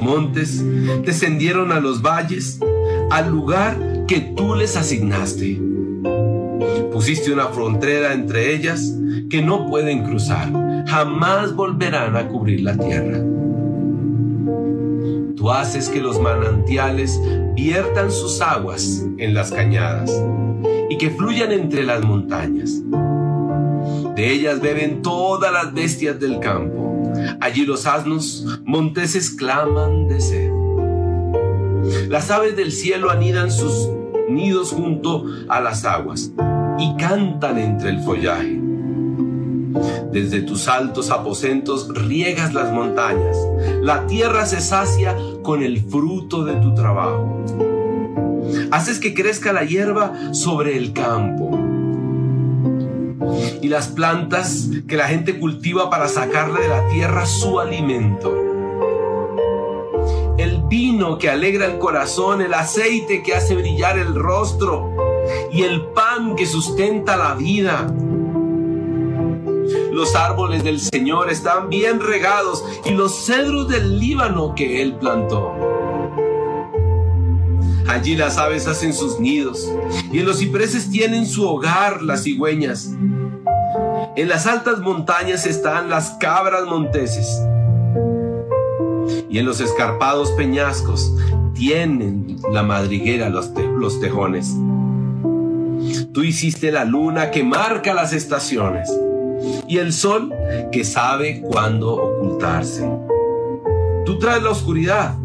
Montes 0.00 0.62
descendieron 1.04 1.72
a 1.72 1.80
los 1.80 2.02
valles, 2.02 2.58
al 3.10 3.30
lugar 3.30 3.89
que 4.10 4.20
tú 4.20 4.56
les 4.56 4.76
asignaste. 4.76 5.56
Pusiste 6.92 7.32
una 7.32 7.46
frontera 7.46 8.12
entre 8.12 8.52
ellas 8.52 8.92
que 9.30 9.40
no 9.40 9.68
pueden 9.68 10.02
cruzar. 10.02 10.50
Jamás 10.88 11.54
volverán 11.54 12.16
a 12.16 12.26
cubrir 12.26 12.62
la 12.62 12.76
tierra. 12.76 13.20
Tú 15.36 15.48
haces 15.52 15.88
que 15.88 16.00
los 16.00 16.20
manantiales 16.20 17.20
viertan 17.54 18.10
sus 18.10 18.40
aguas 18.40 19.06
en 19.18 19.32
las 19.32 19.52
cañadas 19.52 20.10
y 20.88 20.98
que 20.98 21.10
fluyan 21.10 21.52
entre 21.52 21.84
las 21.84 22.04
montañas. 22.04 22.82
De 24.16 24.32
ellas 24.32 24.60
beben 24.60 25.02
todas 25.02 25.52
las 25.52 25.72
bestias 25.72 26.18
del 26.18 26.40
campo. 26.40 27.12
Allí 27.40 27.64
los 27.64 27.86
asnos 27.86 28.44
monteses 28.64 29.30
claman 29.30 30.08
de 30.08 30.20
sed. 30.20 30.50
Las 32.08 32.28
aves 32.32 32.56
del 32.56 32.72
cielo 32.72 33.08
anidan 33.10 33.52
sus 33.52 33.88
nidos 34.34 34.72
junto 34.72 35.24
a 35.48 35.60
las 35.60 35.84
aguas 35.84 36.32
y 36.78 36.96
cantan 36.96 37.58
entre 37.58 37.90
el 37.90 38.00
follaje. 38.00 38.60
Desde 40.12 40.40
tus 40.40 40.66
altos 40.66 41.10
aposentos 41.10 41.88
riegas 41.94 42.54
las 42.54 42.72
montañas. 42.72 43.36
La 43.82 44.06
tierra 44.06 44.46
se 44.46 44.60
sacia 44.60 45.16
con 45.42 45.62
el 45.62 45.80
fruto 45.82 46.44
de 46.44 46.54
tu 46.54 46.74
trabajo. 46.74 47.44
Haces 48.72 48.98
que 48.98 49.14
crezca 49.14 49.52
la 49.52 49.64
hierba 49.64 50.12
sobre 50.32 50.76
el 50.76 50.92
campo. 50.92 51.50
Y 53.62 53.68
las 53.68 53.88
plantas 53.88 54.68
que 54.88 54.96
la 54.96 55.06
gente 55.06 55.38
cultiva 55.38 55.90
para 55.90 56.08
sacarle 56.08 56.62
de 56.62 56.68
la 56.68 56.88
tierra 56.88 57.26
su 57.26 57.60
alimento. 57.60 58.49
El 60.40 60.62
vino 60.62 61.18
que 61.18 61.28
alegra 61.28 61.66
el 61.66 61.76
corazón, 61.76 62.40
el 62.40 62.54
aceite 62.54 63.22
que 63.22 63.34
hace 63.34 63.54
brillar 63.54 63.98
el 63.98 64.14
rostro 64.14 64.90
y 65.52 65.64
el 65.64 65.82
pan 65.88 66.34
que 66.34 66.46
sustenta 66.46 67.14
la 67.18 67.34
vida 67.34 67.86
los 69.92 70.14
árboles 70.14 70.64
del 70.64 70.80
Señor 70.80 71.30
están 71.30 71.68
bien 71.68 72.00
regados 72.00 72.64
y 72.86 72.92
los 72.92 73.26
cedros 73.26 73.68
del 73.68 73.98
Líbano 73.98 74.54
que 74.54 74.80
Él 74.80 74.94
plantó. 74.94 75.52
Allí 77.86 78.16
las 78.16 78.38
aves 78.38 78.66
hacen 78.66 78.94
sus 78.94 79.20
nidos 79.20 79.70
y 80.10 80.20
en 80.20 80.24
los 80.24 80.38
cipreses 80.38 80.90
tienen 80.90 81.26
su 81.26 81.46
hogar 81.46 82.00
las 82.00 82.22
cigüeñas. 82.24 82.92
En 84.16 84.26
las 84.26 84.46
altas 84.46 84.78
montañas 84.78 85.44
están 85.44 85.90
las 85.90 86.12
cabras 86.12 86.64
monteses 86.64 87.42
y 89.30 89.38
en 89.38 89.46
los 89.46 89.60
escarpados 89.60 90.32
peñascos 90.32 91.14
tienen 91.54 92.36
la 92.52 92.62
madriguera 92.62 93.28
los, 93.28 93.50
los 93.78 94.00
tejones. 94.00 94.56
Tú 96.12 96.22
hiciste 96.22 96.72
la 96.72 96.84
luna 96.84 97.30
que 97.30 97.44
marca 97.44 97.94
las 97.94 98.12
estaciones 98.12 98.90
y 99.68 99.78
el 99.78 99.92
sol 99.92 100.34
que 100.72 100.84
sabe 100.84 101.42
cuándo 101.42 101.94
ocultarse. 101.94 102.88
Tú 104.04 104.18
traes 104.18 104.42
la 104.42 104.50
oscuridad 104.50 105.16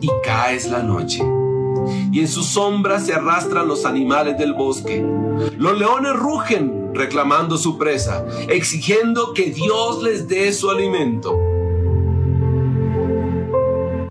y 0.00 0.10
caes 0.22 0.68
la 0.68 0.82
noche. 0.82 1.22
Y 2.12 2.20
en 2.20 2.28
sus 2.28 2.46
sombras 2.46 3.06
se 3.06 3.14
arrastran 3.14 3.66
los 3.66 3.86
animales 3.86 4.36
del 4.36 4.52
bosque. 4.52 5.04
Los 5.56 5.78
leones 5.78 6.14
rugen 6.14 6.90
reclamando 6.92 7.56
su 7.56 7.78
presa, 7.78 8.26
exigiendo 8.48 9.32
que 9.32 9.50
Dios 9.50 10.02
les 10.02 10.28
dé 10.28 10.52
su 10.52 10.68
alimento. 10.70 11.38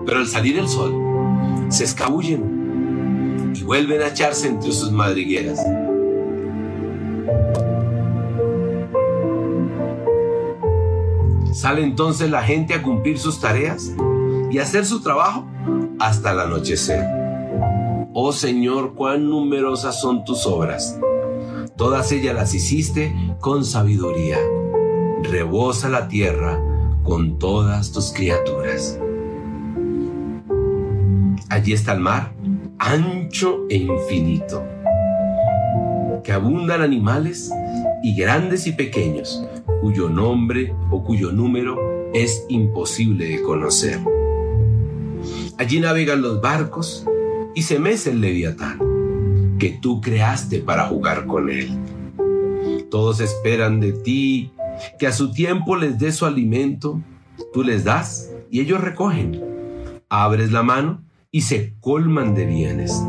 Pero 0.08 0.20
al 0.20 0.28
salir 0.28 0.58
el 0.58 0.70
sol, 0.70 0.94
se 1.68 1.84
escabullen 1.84 3.54
y 3.54 3.64
vuelven 3.64 4.02
a 4.02 4.08
echarse 4.08 4.48
entre 4.48 4.72
sus 4.72 4.90
madrigueras. 4.90 5.60
Sale 11.52 11.84
entonces 11.84 12.32
la 12.32 12.42
gente 12.42 12.74
a 12.74 12.82
cumplir 12.82 13.20
sus 13.20 13.42
tareas 13.42 13.92
y 14.50 14.60
hacer 14.60 14.86
su 14.86 15.02
trabajo 15.02 15.46
hasta 16.00 16.32
el 16.32 16.40
anochecer. 16.40 17.04
Oh 18.14 18.32
Señor, 18.32 18.94
cuán 18.94 19.30
numerosas 19.30 20.00
son 20.00 20.24
tus 20.24 20.46
obras. 20.46 20.98
Todas 21.76 22.14
ellas 22.14 22.34
las 22.34 22.54
hiciste 22.54 23.14
con 23.42 23.66
sabiduría. 23.66 24.38
Rebosa 25.22 25.90
la 25.90 26.08
tierra 26.08 26.62
con 27.04 27.40
todas 27.40 27.92
tus 27.92 28.14
criaturas. 28.14 28.98
Allí 31.58 31.74
está 31.74 31.94
el 31.94 32.02
mar, 32.02 32.34
ancho 32.78 33.66
e 33.68 33.78
infinito, 33.78 34.64
que 36.24 36.32
abundan 36.32 36.84
animales 36.84 37.52
y 38.04 38.16
grandes 38.16 38.68
y 38.68 38.74
pequeños, 38.74 39.44
cuyo 39.82 40.08
nombre 40.08 40.76
o 40.92 41.04
cuyo 41.04 41.32
número 41.32 42.12
es 42.14 42.46
imposible 42.48 43.28
de 43.28 43.42
conocer. 43.42 44.00
Allí 45.58 45.80
navegan 45.80 46.22
los 46.22 46.42
barcos 46.42 47.08
y 47.56 47.64
se 47.64 47.80
mece 47.80 48.12
el 48.12 48.22
leviatán, 48.22 49.58
que 49.58 49.80
tú 49.82 50.00
creaste 50.00 50.60
para 50.60 50.86
jugar 50.86 51.26
con 51.26 51.50
él. 51.50 51.72
Todos 52.92 53.20
esperan 53.20 53.80
de 53.80 53.94
ti 53.94 54.52
que 55.00 55.08
a 55.08 55.12
su 55.12 55.32
tiempo 55.32 55.76
les 55.76 55.98
dé 55.98 56.12
su 56.12 56.28
alimento, 56.28 57.02
tú 57.52 57.64
les 57.64 57.84
das 57.84 58.32
y 58.52 58.60
ellos 58.60 58.80
recogen. 58.80 59.42
Abres 60.08 60.52
la 60.52 60.62
mano 60.62 61.07
y 61.32 61.42
se 61.42 61.74
colman 61.80 62.34
de 62.36 62.46
bienes. 62.46 63.02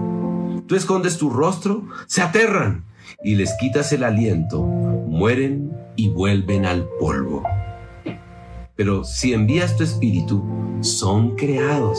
Tú 0.67 0.75
escondes 0.77 1.19
tu 1.19 1.31
rostro, 1.31 1.85
se 2.07 2.23
aterran 2.23 2.85
y 3.23 3.35
les 3.35 3.55
quitas 3.59 3.93
el 3.93 4.05
aliento, 4.05 4.63
mueren 4.63 5.73
y 5.97 6.09
vuelven 6.09 6.67
al 6.67 6.87
polvo. 7.01 7.43
Pero 8.77 9.03
si 9.03 9.33
envías 9.33 9.77
tu 9.77 9.83
espíritu, 9.83 10.45
son 10.83 11.35
creados. 11.35 11.99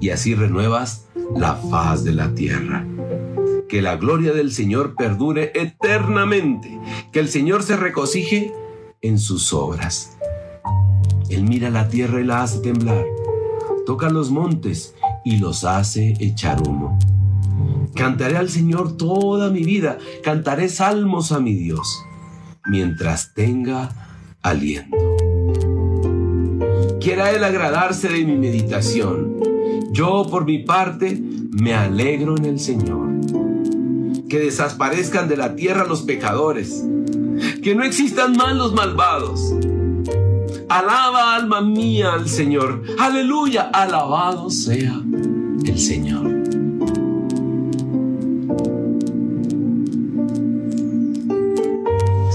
Y 0.00 0.10
así 0.10 0.34
renuevas 0.34 1.06
la 1.36 1.54
faz 1.54 2.02
de 2.02 2.12
la 2.12 2.34
tierra. 2.34 2.84
Que 3.68 3.82
la 3.82 3.96
gloria 3.96 4.32
del 4.32 4.50
Señor 4.50 4.94
perdure 4.96 5.52
eternamente, 5.54 6.80
que 7.12 7.20
el 7.20 7.28
Señor 7.28 7.62
se 7.62 7.76
regocije 7.76 8.52
en 9.02 9.18
sus 9.18 9.52
obras. 9.52 10.16
Él 11.28 11.44
mira 11.44 11.70
la 11.70 11.88
tierra 11.88 12.20
y 12.20 12.24
la 12.24 12.42
hace 12.42 12.58
temblar, 12.58 13.04
toca 13.90 14.08
los 14.08 14.30
montes 14.30 14.94
y 15.24 15.38
los 15.38 15.64
hace 15.64 16.14
echar 16.20 16.62
humo. 16.62 16.96
Cantaré 17.96 18.36
al 18.36 18.48
Señor 18.48 18.96
toda 18.96 19.50
mi 19.50 19.64
vida, 19.64 19.98
cantaré 20.22 20.68
salmos 20.68 21.32
a 21.32 21.40
mi 21.40 21.54
Dios, 21.54 22.04
mientras 22.66 23.34
tenga 23.34 23.88
aliento. 24.42 24.96
Quiera 27.00 27.32
Él 27.32 27.42
agradarse 27.42 28.08
de 28.08 28.24
mi 28.24 28.36
meditación. 28.36 29.40
Yo, 29.90 30.24
por 30.30 30.44
mi 30.44 30.60
parte, 30.60 31.20
me 31.50 31.74
alegro 31.74 32.36
en 32.36 32.44
el 32.44 32.60
Señor. 32.60 33.08
Que 34.28 34.38
desaparezcan 34.38 35.28
de 35.28 35.36
la 35.36 35.56
tierra 35.56 35.84
los 35.84 36.02
pecadores. 36.02 36.84
Que 37.60 37.74
no 37.74 37.82
existan 37.82 38.36
más 38.36 38.54
los 38.54 38.72
malvados. 38.72 39.52
Alaba 40.70 41.34
alma 41.34 41.60
mía 41.62 42.12
al 42.12 42.28
Señor. 42.28 42.82
Aleluya, 42.96 43.70
alabado 43.72 44.50
sea 44.50 45.02
el 45.66 45.78
Señor. 45.80 46.30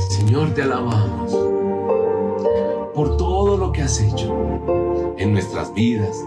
Señor, 0.09 0.49
te 0.49 0.63
alabamos 0.63 1.31
por 2.93 3.15
todo 3.15 3.55
lo 3.55 3.71
que 3.71 3.83
has 3.83 4.01
hecho 4.01 4.35
en 5.17 5.31
nuestras 5.31 5.73
vidas, 5.73 6.21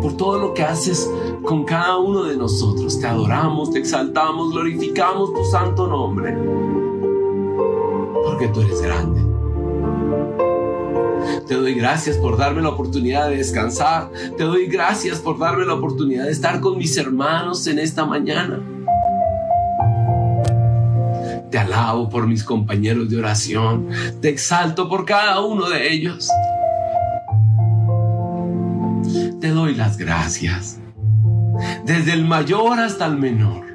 por 0.00 0.16
todo 0.16 0.38
lo 0.38 0.54
que 0.54 0.62
haces 0.62 1.10
con 1.42 1.64
cada 1.64 1.98
uno 1.98 2.24
de 2.24 2.38
nosotros. 2.38 2.98
Te 2.98 3.06
adoramos, 3.06 3.70
te 3.70 3.80
exaltamos, 3.80 4.52
glorificamos 4.52 5.34
tu 5.34 5.44
santo 5.44 5.86
nombre, 5.86 6.34
porque 8.24 8.48
tú 8.48 8.62
eres 8.62 8.80
grande. 8.80 9.13
Te 11.46 11.54
doy 11.54 11.74
gracias 11.74 12.16
por 12.16 12.38
darme 12.38 12.62
la 12.62 12.70
oportunidad 12.70 13.28
de 13.28 13.36
descansar. 13.36 14.10
Te 14.36 14.44
doy 14.44 14.66
gracias 14.66 15.18
por 15.18 15.38
darme 15.38 15.66
la 15.66 15.74
oportunidad 15.74 16.24
de 16.24 16.32
estar 16.32 16.60
con 16.60 16.78
mis 16.78 16.96
hermanos 16.96 17.66
en 17.66 17.78
esta 17.78 18.06
mañana. 18.06 18.60
Te 21.50 21.58
alabo 21.58 22.08
por 22.08 22.26
mis 22.26 22.42
compañeros 22.42 23.10
de 23.10 23.18
oración. 23.18 23.88
Te 24.22 24.30
exalto 24.30 24.88
por 24.88 25.04
cada 25.04 25.40
uno 25.40 25.68
de 25.68 25.92
ellos. 25.92 26.30
Te 29.40 29.50
doy 29.50 29.74
las 29.74 29.98
gracias. 29.98 30.80
Desde 31.84 32.14
el 32.14 32.24
mayor 32.24 32.80
hasta 32.80 33.06
el 33.06 33.18
menor. 33.18 33.73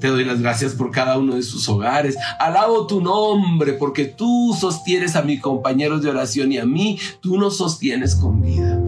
Te 0.00 0.08
doy 0.08 0.24
las 0.24 0.40
gracias 0.40 0.72
por 0.72 0.90
cada 0.90 1.18
uno 1.18 1.34
de 1.34 1.42
sus 1.42 1.68
hogares. 1.68 2.16
Alabo 2.38 2.86
tu 2.86 3.00
nombre 3.00 3.74
porque 3.74 4.06
tú 4.06 4.56
sostienes 4.58 5.14
a 5.14 5.22
mis 5.22 5.40
compañeros 5.40 6.02
de 6.02 6.08
oración 6.08 6.52
y 6.52 6.58
a 6.58 6.64
mí 6.64 6.98
tú 7.20 7.36
nos 7.36 7.58
sostienes 7.58 8.14
con 8.14 8.40
vida. 8.40 8.80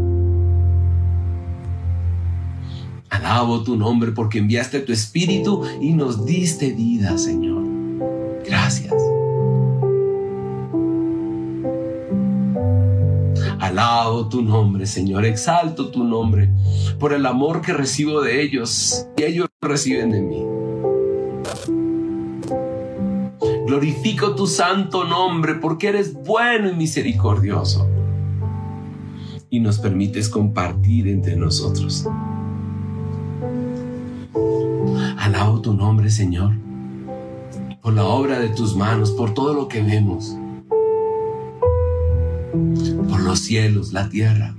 Alabo 3.10 3.62
tu 3.62 3.76
nombre 3.76 4.12
porque 4.12 4.38
enviaste 4.38 4.80
tu 4.80 4.92
espíritu 4.92 5.62
y 5.82 5.92
nos 5.92 6.24
diste 6.24 6.72
vida, 6.72 7.18
Señor. 7.18 7.62
Gracias. 8.46 8.94
Alabo 13.60 14.28
tu 14.28 14.42
nombre, 14.42 14.86
Señor. 14.86 15.26
Exalto 15.26 15.90
tu 15.90 16.04
nombre 16.04 16.48
por 16.98 17.12
el 17.12 17.26
amor 17.26 17.60
que 17.60 17.74
recibo 17.74 18.22
de 18.22 18.42
ellos 18.42 19.06
y 19.16 19.24
ellos 19.24 19.48
reciben 19.60 20.10
de 20.10 20.20
mí. 20.22 20.51
Glorifico 23.72 24.34
tu 24.34 24.46
santo 24.46 25.04
nombre 25.04 25.54
porque 25.54 25.88
eres 25.88 26.12
bueno 26.12 26.68
y 26.68 26.74
misericordioso 26.74 27.88
y 29.48 29.60
nos 29.60 29.78
permites 29.78 30.28
compartir 30.28 31.08
entre 31.08 31.36
nosotros. 31.36 32.06
Alabo 35.16 35.62
tu 35.62 35.72
nombre, 35.72 36.10
Señor, 36.10 36.52
por 37.80 37.94
la 37.94 38.04
obra 38.04 38.40
de 38.40 38.50
tus 38.50 38.76
manos, 38.76 39.10
por 39.10 39.32
todo 39.32 39.54
lo 39.54 39.68
que 39.68 39.80
vemos, 39.82 40.36
por 43.08 43.20
los 43.22 43.38
cielos, 43.38 43.94
la 43.94 44.10
tierra. 44.10 44.54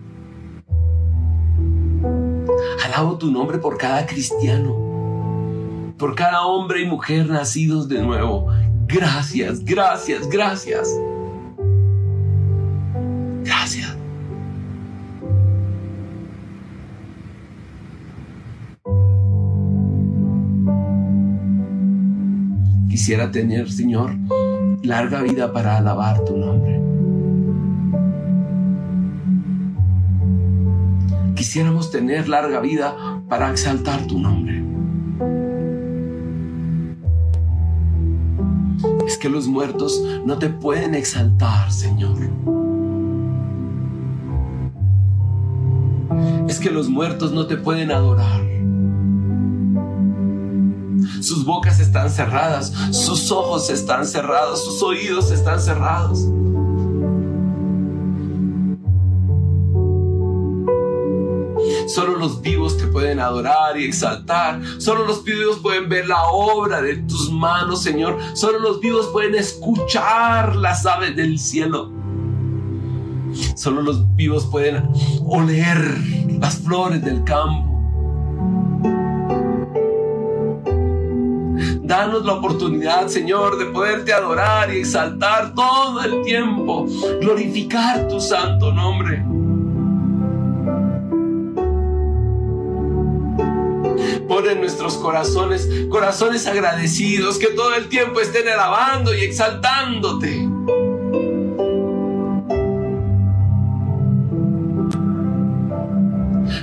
Alabo 2.84 3.20
tu 3.20 3.30
nombre 3.30 3.60
por 3.60 3.78
cada 3.78 4.08
cristiano, 4.08 5.94
por 6.00 6.16
cada 6.16 6.48
hombre 6.48 6.82
y 6.82 6.88
mujer 6.88 7.30
nacidos 7.30 7.88
de 7.88 8.02
nuevo. 8.02 8.50
Gracias, 8.94 9.66
gracias, 9.66 10.30
gracias. 10.30 10.88
Gracias. 13.44 13.98
Quisiera 22.88 23.32
tener, 23.32 23.72
Señor, 23.72 24.12
larga 24.84 25.24
vida 25.24 25.52
para 25.52 25.78
alabar 25.78 26.24
tu 26.26 26.38
nombre. 26.38 26.80
Quisiéramos 31.36 31.90
tener 31.90 32.30
larga 32.30 32.60
vida 32.60 32.96
para 33.28 33.50
exaltar 33.50 34.06
tu 34.06 34.20
nombre. 34.20 34.63
Es 39.08 39.18
que 39.18 39.30
los 39.30 39.48
muertos 39.48 40.02
no 40.26 40.38
te 40.38 40.50
pueden 40.50 40.96
exaltar, 40.96 41.72
Señor. 41.72 42.18
Es 46.48 46.60
que 46.60 46.70
los 46.70 46.90
muertos 46.90 47.32
no 47.32 47.48
te 47.48 47.58
pueden 47.58 47.92
adorar. 47.92 48.42
Sus 51.22 51.46
bocas 51.46 51.80
están 51.80 52.10
cerradas, 52.10 52.74
sus 52.92 53.32
ojos 53.32 53.70
están 53.70 54.06
cerrados, 54.06 54.64
sus 54.64 54.84
oídos 54.84 55.32
están 55.32 55.60
cerrados. 55.60 56.28
Los 62.24 62.42
vivos 62.42 62.78
te 62.78 62.88
pueden 62.88 63.20
adorar 63.20 63.78
y 63.78 63.84
exaltar. 63.84 64.62
Solo 64.78 65.06
los 65.06 65.26
vivos 65.26 65.60
pueden 65.62 65.90
ver 65.90 66.08
la 66.08 66.24
obra 66.28 66.82
de 66.82 66.96
tus 66.96 67.30
manos, 67.30 67.84
Señor. 67.84 68.18
Solo 68.34 68.60
los 68.60 68.80
vivos 68.80 69.08
pueden 69.08 69.36
escuchar 69.36 70.56
las 70.56 70.86
aves 70.86 71.18
del 71.18 71.38
cielo. 71.38 71.92
Solo 73.56 73.82
los 73.82 74.16
vivos 74.16 74.46
pueden 74.46 74.90
oler 75.26 75.98
las 76.40 76.60
flores 76.60 77.04
del 77.04 77.26
campo. 77.26 77.72
Danos 81.82 82.24
la 82.24 82.34
oportunidad, 82.36 83.08
Señor, 83.08 83.58
de 83.58 83.66
poderte 83.66 84.14
adorar 84.14 84.74
y 84.74 84.78
exaltar 84.78 85.54
todo 85.54 86.02
el 86.02 86.22
tiempo, 86.22 86.88
glorificar 87.20 88.08
tu 88.08 88.22
santo 88.22 88.72
nombre. 88.72 89.33
Pon 94.34 94.50
en 94.50 94.62
nuestros 94.62 94.96
corazones 94.96 95.70
corazones 95.92 96.48
agradecidos 96.48 97.38
que 97.38 97.50
todo 97.50 97.76
el 97.76 97.88
tiempo 97.88 98.20
estén 98.20 98.48
alabando 98.50 99.14
y 99.14 99.22
exaltándote. 99.22 100.50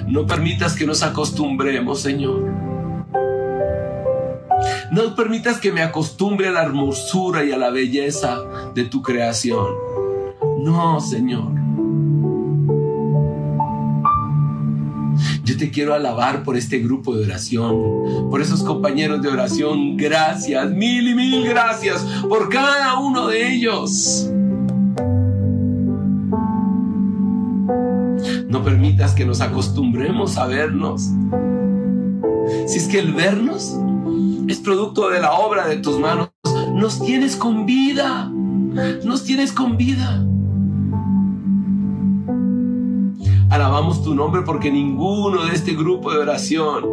No 0.09 0.27
permitas 0.27 0.75
que 0.75 0.85
nos 0.85 1.05
acostumbremos, 1.05 2.01
Señor. 2.01 2.43
No 4.91 5.15
permitas 5.15 5.61
que 5.61 5.71
me 5.71 5.83
acostumbre 5.83 6.49
a 6.49 6.51
la 6.51 6.65
hermosura 6.65 7.45
y 7.45 7.53
a 7.53 7.57
la 7.57 7.71
belleza 7.71 8.41
de 8.75 8.83
tu 8.87 9.01
creación. 9.01 9.69
No, 10.59 11.01
Señor. 11.01 11.60
Te 15.61 15.71
quiero 15.71 15.93
alabar 15.93 16.43
por 16.43 16.57
este 16.57 16.79
grupo 16.79 17.15
de 17.15 17.27
oración, 17.27 18.31
por 18.31 18.41
esos 18.41 18.63
compañeros 18.63 19.21
de 19.21 19.29
oración. 19.29 19.95
Gracias, 19.99 20.71
mil 20.71 21.07
y 21.07 21.15
mil 21.15 21.47
gracias 21.47 22.03
por 22.31 22.49
cada 22.49 22.99
uno 22.99 23.29
de 23.29 23.53
ellos. 23.53 24.31
No 28.49 28.65
permitas 28.65 29.13
que 29.13 29.27
nos 29.27 29.43
acostumbremos 29.43 30.39
a 30.39 30.47
vernos. 30.47 31.11
Si 32.67 32.79
es 32.79 32.89
que 32.89 33.01
el 33.01 33.13
vernos 33.13 33.77
es 34.49 34.61
producto 34.61 35.11
de 35.11 35.21
la 35.21 35.33
obra 35.33 35.69
de 35.69 35.77
tus 35.77 35.99
manos, 35.99 36.31
nos 36.73 37.05
tienes 37.05 37.37
con 37.37 37.67
vida. 37.67 38.31
Nos 39.05 39.25
tienes 39.25 39.53
con 39.53 39.77
vida. 39.77 40.25
Alabamos 43.51 44.05
tu 44.05 44.15
nombre 44.15 44.43
porque 44.43 44.71
ninguno 44.71 45.45
de 45.45 45.55
este 45.57 45.75
grupo 45.75 46.13
de 46.13 46.19
oración, 46.19 46.85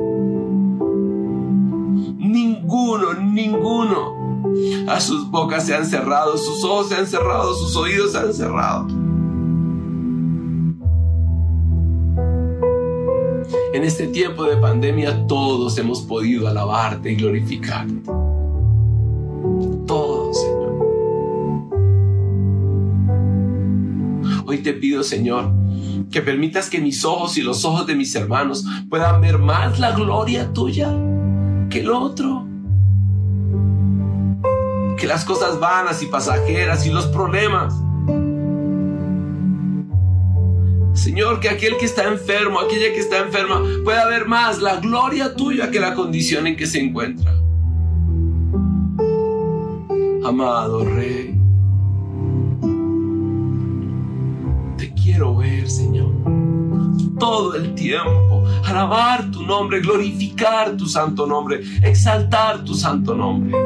ninguno, 2.17 3.13
ninguno, 3.13 4.43
a 4.87 4.99
sus 4.99 5.29
bocas 5.29 5.67
se 5.67 5.75
han 5.75 5.85
cerrado, 5.85 6.35
sus 6.35 6.63
ojos 6.63 6.89
se 6.89 6.95
han 6.95 7.05
cerrado, 7.05 7.53
sus 7.53 7.75
oídos 7.75 8.13
se 8.13 8.17
han 8.17 8.33
cerrado. 8.33 8.87
En 13.75 13.83
este 13.83 14.07
tiempo 14.07 14.45
de 14.45 14.57
pandemia 14.57 15.27
todos 15.27 15.77
hemos 15.77 16.01
podido 16.01 16.47
alabarte 16.47 17.11
y 17.11 17.15
glorificarte. 17.17 18.01
Todos, 19.85 20.41
Señor. 20.41 20.67
Hoy 24.47 24.57
te 24.59 24.73
pido, 24.73 25.03
Señor, 25.03 25.51
que 26.11 26.21
permitas 26.21 26.69
que 26.69 26.79
mis 26.79 27.03
ojos 27.05 27.37
y 27.37 27.41
los 27.41 27.65
ojos 27.65 27.85
de 27.87 27.95
mis 27.95 28.15
hermanos 28.15 28.65
puedan 28.89 29.21
ver 29.21 29.37
más 29.37 29.79
la 29.79 29.91
gloria 29.91 30.51
tuya 30.53 30.89
que 31.69 31.81
el 31.81 31.89
otro. 31.89 32.45
Que 34.97 35.05
las 35.05 35.25
cosas 35.25 35.59
vanas 35.59 36.01
y 36.01 36.07
pasajeras 36.07 36.85
y 36.85 36.89
los 36.89 37.05
problemas. 37.07 37.73
Señor, 40.93 41.39
que 41.39 41.49
aquel 41.49 41.77
que 41.77 41.85
está 41.85 42.05
enfermo, 42.05 42.59
aquella 42.59 42.91
que 42.91 42.99
está 42.99 43.19
enferma, 43.19 43.61
pueda 43.83 44.07
ver 44.07 44.25
más 44.25 44.61
la 44.61 44.77
gloria 44.77 45.35
tuya 45.35 45.69
que 45.69 45.79
la 45.79 45.93
condición 45.93 46.47
en 46.47 46.55
que 46.55 46.65
se 46.65 46.79
encuentra. 46.79 47.31
Amado 50.25 50.83
Rey, 50.83 51.36
quiero 55.07 55.37
ver, 55.37 55.69
Señor, 55.69 56.11
todo 57.17 57.55
el 57.55 57.73
tiempo, 57.75 58.45
alabar 58.65 59.31
tu 59.31 59.41
nombre, 59.43 59.79
glorificar 59.79 60.75
tu 60.75 60.85
santo 60.85 61.25
nombre, 61.25 61.61
exaltar 61.81 62.65
tu 62.65 62.73
santo 62.73 63.15
nombre. 63.15 63.57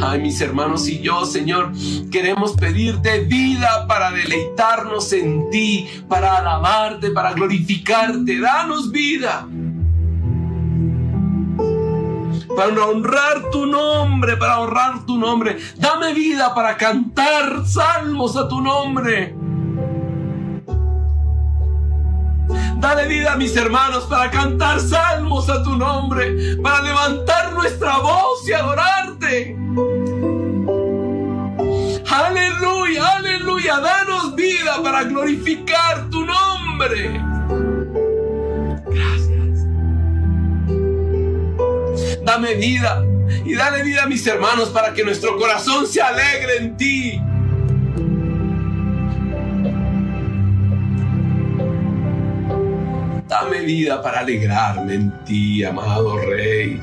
Ay, 0.00 0.20
mis 0.20 0.40
hermanos 0.40 0.88
y 0.88 0.98
yo, 0.98 1.24
Señor, 1.24 1.70
queremos 2.10 2.56
pedirte 2.56 3.20
vida 3.20 3.86
para 3.86 4.10
deleitarnos 4.10 5.12
en 5.12 5.50
ti, 5.50 5.86
para 6.08 6.38
alabarte, 6.38 7.12
para 7.12 7.34
glorificarte. 7.34 8.40
Danos 8.40 8.90
vida 8.90 9.46
para 12.58 12.86
honrar 12.86 13.50
tu 13.52 13.66
nombre, 13.66 14.36
para 14.36 14.58
honrar 14.58 15.06
tu 15.06 15.16
nombre. 15.16 15.58
Dame 15.76 16.12
vida 16.12 16.52
para 16.56 16.76
cantar 16.76 17.64
salmos 17.64 18.36
a 18.36 18.48
tu 18.48 18.60
nombre. 18.60 19.32
Dale 22.80 23.06
vida 23.06 23.34
a 23.34 23.36
mis 23.36 23.56
hermanos 23.56 24.06
para 24.06 24.28
cantar 24.32 24.80
salmos 24.80 25.48
a 25.48 25.62
tu 25.62 25.76
nombre, 25.76 26.56
para 26.60 26.82
levantar 26.82 27.52
nuestra 27.52 27.98
voz 27.98 28.48
y 28.48 28.52
adorarte. 28.52 29.56
Aleluya, 32.10 33.18
aleluya, 33.18 33.78
danos 33.78 34.34
vida 34.34 34.82
para 34.82 35.04
glorificar 35.04 36.10
tu 36.10 36.24
nombre. 36.24 37.37
Dame 42.28 42.56
vida 42.56 43.02
y 43.46 43.54
dale 43.54 43.82
vida 43.82 44.02
a 44.02 44.06
mis 44.06 44.26
hermanos 44.26 44.68
para 44.68 44.92
que 44.92 45.02
nuestro 45.02 45.38
corazón 45.38 45.86
se 45.86 46.02
alegre 46.02 46.58
en 46.58 46.76
ti. 46.76 47.22
Dame 53.26 53.60
vida 53.60 54.02
para 54.02 54.20
alegrarme 54.20 54.94
en 54.94 55.24
ti, 55.24 55.64
amado 55.64 56.18
Rey. 56.18 56.78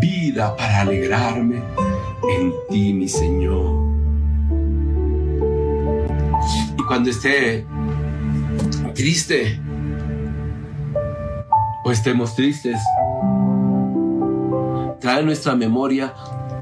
Vida 0.00 0.56
para 0.56 0.80
alegrarme 0.80 1.62
en 2.36 2.52
ti, 2.68 2.92
mi 2.94 3.08
Señor. 3.08 3.76
Y 6.76 6.82
cuando 6.82 7.10
esté 7.10 7.64
triste 8.92 9.60
o 11.84 11.92
estemos 11.92 12.34
tristes, 12.34 12.80
trae 15.04 15.20
en 15.20 15.26
nuestra 15.26 15.54
memoria 15.54 16.14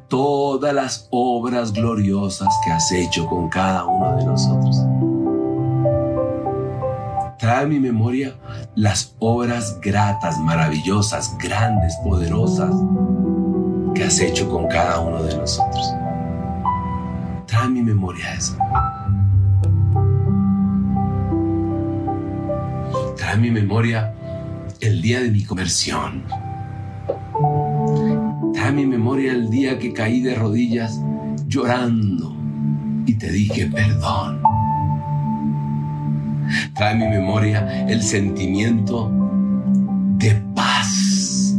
todas 0.08 0.74
las 0.74 1.06
obras 1.12 1.72
gloriosas 1.72 2.48
que 2.64 2.72
has 2.72 2.90
hecho 2.90 3.24
con 3.28 3.48
cada 3.48 3.84
uno 3.84 4.16
de 4.16 4.24
nosotros. 4.24 4.78
Trae 7.38 7.62
a 7.62 7.66
mi 7.68 7.78
memoria 7.78 8.34
las 8.74 9.14
obras 9.20 9.78
gratas, 9.80 10.40
maravillosas, 10.40 11.38
grandes, 11.38 11.94
poderosas 12.02 12.74
que 13.94 14.02
has 14.02 14.18
hecho 14.18 14.50
con 14.50 14.66
cada 14.66 14.98
uno 14.98 15.22
de 15.22 15.36
nosotros. 15.36 15.94
Trae 17.46 17.66
a 17.66 17.68
mi 17.68 17.82
memoria 17.82 18.34
eso. 18.34 18.56
Trae 23.16 23.34
a 23.34 23.36
mi 23.36 23.52
memoria 23.52 24.12
el 24.80 25.00
día 25.00 25.20
de 25.20 25.30
mi 25.30 25.44
conversión 25.44 26.24
Trae 28.62 28.70
a 28.70 28.76
mi 28.76 28.86
memoria 28.86 29.32
el 29.32 29.50
día 29.50 29.76
que 29.76 29.92
caí 29.92 30.20
de 30.20 30.36
rodillas 30.36 31.00
llorando 31.48 32.32
y 33.06 33.14
te 33.14 33.32
dije 33.32 33.66
perdón. 33.66 34.40
Trae 36.72 36.92
a 36.92 36.94
mi 36.94 37.08
memoria 37.08 37.88
el 37.88 38.00
sentimiento 38.00 39.10
de 40.16 40.40
paz 40.54 41.56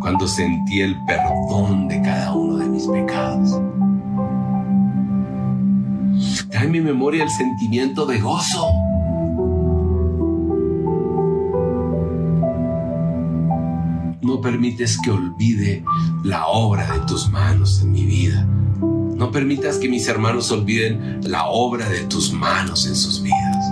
cuando 0.00 0.26
sentí 0.26 0.80
el 0.80 0.96
perdón 1.06 1.86
de 1.86 2.02
cada 2.02 2.32
uno 2.32 2.56
de 2.56 2.68
mis 2.68 2.88
pecados. 2.88 3.60
Trae 6.50 6.66
a 6.66 6.68
mi 6.68 6.80
memoria 6.80 7.22
el 7.22 7.30
sentimiento 7.30 8.06
de 8.06 8.18
gozo 8.18 8.81
permites 14.42 14.98
que 15.02 15.10
olvide 15.10 15.82
la 16.24 16.46
obra 16.46 16.92
de 16.92 17.06
tus 17.06 17.30
manos 17.30 17.80
en 17.80 17.92
mi 17.92 18.04
vida. 18.04 18.44
No 18.82 19.30
permitas 19.30 19.78
que 19.78 19.88
mis 19.88 20.06
hermanos 20.08 20.50
olviden 20.50 21.20
la 21.22 21.46
obra 21.46 21.88
de 21.88 22.00
tus 22.02 22.32
manos 22.32 22.86
en 22.86 22.96
sus 22.96 23.22
vidas. 23.22 23.64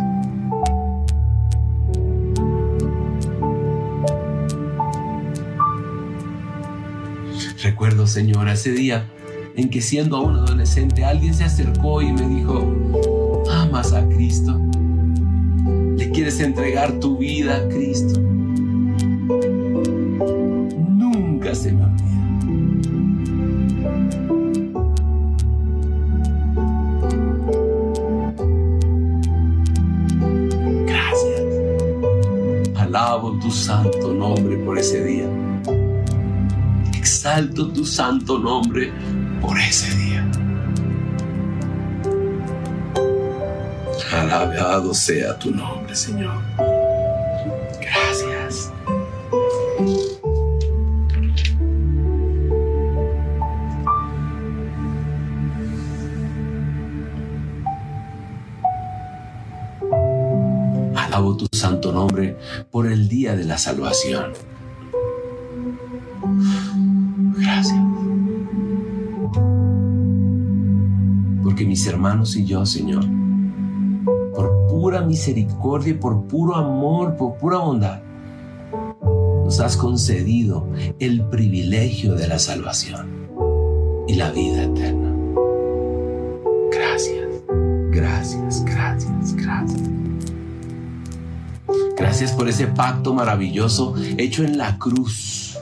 Recuerdo, 7.62 8.06
Señor, 8.06 8.48
ese 8.48 8.72
día 8.72 9.06
en 9.56 9.68
que 9.68 9.82
siendo 9.82 10.16
aún 10.16 10.36
adolescente 10.36 11.04
alguien 11.04 11.34
se 11.34 11.44
acercó 11.44 12.00
y 12.00 12.12
me 12.12 12.26
dijo, 12.26 13.44
amas 13.50 13.92
a 13.92 14.08
Cristo, 14.08 14.58
le 15.96 16.10
quieres 16.10 16.40
entregar 16.40 16.98
tu 17.00 17.18
vida 17.18 17.56
a 17.56 17.68
Cristo. 17.68 18.20
Se 21.54 21.72
me 21.72 21.84
olvida. 21.84 22.10
Gracias. 30.86 31.42
Alabo 32.76 33.38
tu 33.40 33.50
santo 33.50 34.14
nombre 34.14 34.56
por 34.58 34.78
ese 34.78 35.04
día. 35.04 35.28
Exalto 36.96 37.72
tu 37.72 37.84
santo 37.84 38.38
nombre 38.38 38.92
por 39.40 39.58
ese 39.58 39.94
día. 39.96 40.30
Alabado 44.12 44.92
sea 44.92 45.38
tu 45.38 45.50
nombre, 45.50 45.94
Señor. 45.94 46.69
De 63.36 63.44
la 63.44 63.58
salvación. 63.58 64.32
Gracias. 67.38 67.78
Porque 71.42 71.64
mis 71.64 71.86
hermanos 71.86 72.36
y 72.36 72.44
yo, 72.44 72.64
Señor, 72.66 73.04
por 74.34 74.66
pura 74.68 75.02
misericordia 75.02 75.98
por 75.98 76.24
puro 76.24 76.56
amor, 76.56 77.16
por 77.16 77.36
pura 77.36 77.58
bondad, 77.58 78.00
nos 79.44 79.60
has 79.60 79.76
concedido 79.76 80.66
el 80.98 81.24
privilegio 81.24 82.14
de 82.14 82.28
la 82.28 82.38
salvación 82.38 83.28
y 84.06 84.14
la 84.14 84.30
vida 84.30 84.64
eterna. 84.64 84.99
Por 92.20 92.50
ese 92.50 92.66
pacto 92.66 93.14
maravilloso 93.14 93.94
hecho 94.18 94.44
en 94.44 94.58
la 94.58 94.76
cruz. 94.76 95.56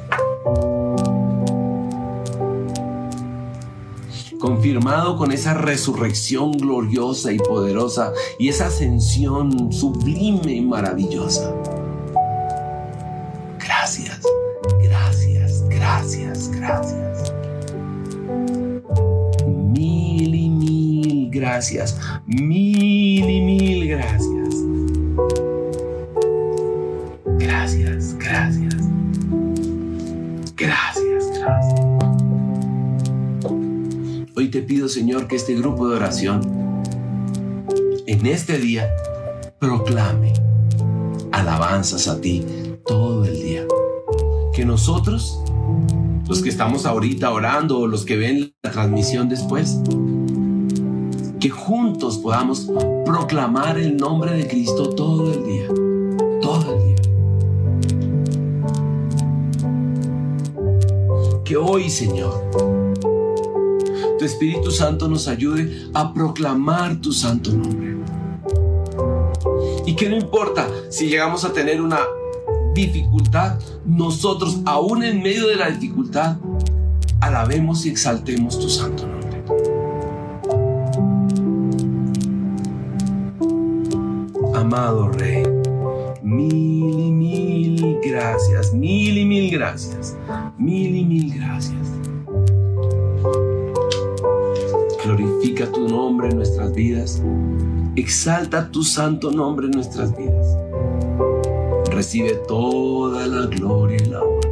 Confirmado 4.40 5.16
con 5.16 5.30
esa 5.30 5.54
resurrección 5.54 6.50
gloriosa 6.50 7.30
y 7.30 7.38
poderosa 7.38 8.12
y 8.40 8.48
esa 8.48 8.66
ascensión 8.66 9.72
sublime 9.72 10.54
y 10.54 10.61
maravillosa. 10.61 11.54
Gracias, 13.61 14.20
gracias, 14.82 15.62
gracias, 15.68 16.50
gracias. 16.50 17.32
Mil 19.46 20.34
y 20.34 20.50
mil 20.50 21.30
gracias. 21.30 21.96
Mil 22.26 23.30
y 23.30 23.40
mil 23.42 23.88
gracias. 23.88 24.28
Te 34.51 34.62
pido, 34.62 34.89
Señor, 34.89 35.28
que 35.28 35.36
este 35.36 35.55
grupo 35.55 35.89
de 35.89 35.97
oración 35.97 36.41
en 38.07 38.26
este 38.26 38.59
día 38.59 38.89
proclame 39.61 40.32
alabanzas 41.32 42.09
a 42.09 42.20
ti 42.20 42.45
todo 42.86 43.24
el 43.24 43.34
día. 43.34 43.66
Que 44.53 44.64
nosotros, 44.64 45.41
los 46.26 46.43
que 46.43 46.49
estamos 46.49 46.86
ahorita 46.86 47.30
orando 47.30 47.78
o 47.78 47.86
los 47.86 48.05
que 48.05 48.16
ven 48.16 48.55
la 48.62 48.70
transmisión 48.70 49.28
después, 49.28 49.78
que 51.39 51.51
juntos 51.51 52.18
podamos 52.18 52.68
proclamar 53.05 53.78
el 53.78 53.97
nombre 53.97 54.32
de 54.32 54.49
Cristo 54.49 54.91
todo 54.91 55.32
el 55.32 55.45
día, 55.45 55.68
Que 61.49 61.57
hoy, 61.57 61.88
Señor, 61.88 62.51
tu 64.18 64.24
Espíritu 64.26 64.70
Santo 64.70 65.09
nos 65.09 65.28
ayude 65.28 65.88
a 65.94 66.12
proclamar 66.12 67.01
tu 67.01 67.11
santo 67.11 67.51
nombre. 67.53 67.96
Y 69.86 69.96
que 69.96 70.11
no 70.11 70.16
importa 70.16 70.68
si 70.90 71.09
llegamos 71.09 71.46
a 71.46 71.55
tener 71.55 71.80
una 71.80 72.01
dificultad, 72.74 73.59
nosotros 73.86 74.61
aún 74.66 75.03
en 75.03 75.22
medio 75.22 75.49
de 75.49 75.57
la 75.57 75.70
dificultad, 75.70 76.36
alabemos 77.18 77.86
y 77.86 77.88
exaltemos 77.88 78.61
tu 78.61 78.68
santo 78.68 79.07
nombre. 79.07 79.42
Amado 84.55 85.09
Rey, 85.12 85.44
mil 86.22 87.01
y 87.01 87.11
mil 87.11 87.99
gracias, 88.05 88.74
mil 88.74 89.16
y 89.16 89.24
mil 89.24 89.51
gracias, 89.51 90.14
mil 90.59 90.96
y 90.96 91.04
mil 91.04 91.34
gracias. 91.34 91.88
Glorifica 95.04 95.70
tu 95.72 95.88
nombre 95.88 96.28
en 96.28 96.36
nuestras 96.36 96.74
vidas. 96.74 97.22
Exalta 97.96 98.70
tu 98.70 98.82
santo 98.82 99.30
nombre 99.30 99.66
en 99.66 99.72
nuestras 99.72 100.16
vidas. 100.16 100.46
Recibe 101.90 102.34
toda 102.46 103.26
la 103.26 103.46
gloria 103.46 103.96
y 103.96 104.06
la 104.06 104.22
honra 104.22 104.48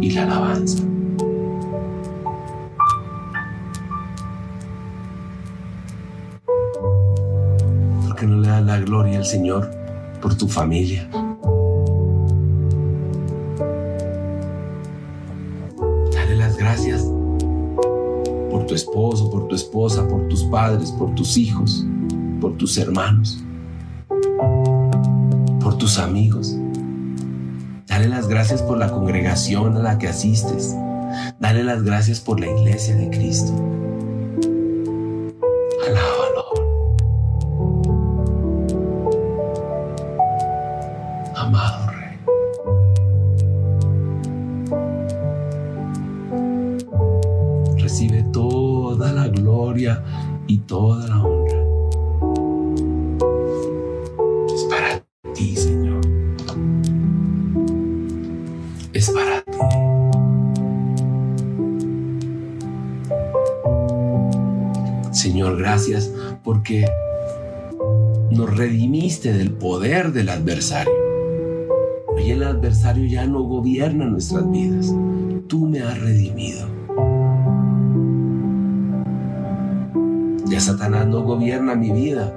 y 0.00 0.10
la 0.10 0.22
alabanza. 0.24 0.82
¿Por 8.02 8.16
qué 8.16 8.26
no 8.26 8.36
le 8.40 8.48
das 8.48 8.64
la 8.64 8.80
gloria 8.80 9.18
al 9.18 9.24
Señor 9.24 9.70
por 10.20 10.34
tu 10.36 10.46
familia? 10.48 11.08
Por 19.34 19.48
tu 19.48 19.56
esposa, 19.56 20.06
por 20.06 20.28
tus 20.28 20.44
padres, 20.44 20.92
por 20.92 21.12
tus 21.16 21.36
hijos, 21.36 21.84
por 22.40 22.56
tus 22.56 22.78
hermanos, 22.78 23.42
por 25.60 25.76
tus 25.76 25.98
amigos. 25.98 26.56
Dale 27.88 28.06
las 28.06 28.28
gracias 28.28 28.62
por 28.62 28.78
la 28.78 28.92
congregación 28.92 29.76
a 29.76 29.80
la 29.80 29.98
que 29.98 30.06
asistes. 30.06 30.76
Dale 31.40 31.64
las 31.64 31.82
gracias 31.82 32.20
por 32.20 32.38
la 32.38 32.46
iglesia 32.46 32.94
de 32.94 33.10
Cristo. 33.10 33.52
Poder 69.64 70.12
del 70.12 70.28
adversario. 70.28 70.92
Hoy 72.08 72.32
el 72.32 72.42
adversario 72.42 73.06
ya 73.06 73.26
no 73.26 73.44
gobierna 73.44 74.04
nuestras 74.04 74.50
vidas. 74.50 74.94
Tú 75.48 75.66
me 75.66 75.80
has 75.80 75.98
redimido. 75.98 76.66
Ya 80.44 80.60
Satanás 80.60 81.06
no 81.06 81.22
gobierna 81.22 81.74
mi 81.76 81.90
vida, 81.92 82.30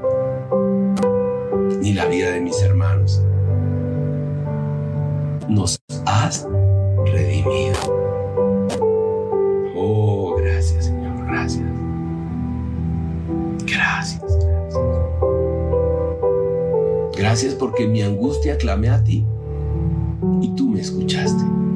ni 1.82 1.91
la 1.91 2.05
vida 2.05 2.32
de 2.32 2.39
mis 2.39 2.61
hermanos. 2.61 3.21
Nos 5.49 5.78
has 6.05 6.47
redimido. 7.11 7.75
Oh, 9.75 10.34
gracias 10.38 10.86
Señor, 10.86 11.25
gracias. 11.28 11.65
Gracias, 13.65 14.21
gracias. 17.28 17.55
Porque 17.55 17.88
mi 17.88 18.01
angustia 18.01 18.57
clamé 18.57 18.89
a 18.89 19.03
ti 19.03 19.25
y 20.41 20.55
tú 20.55 20.69
me 20.69 20.80
escuchaste. 20.80 21.66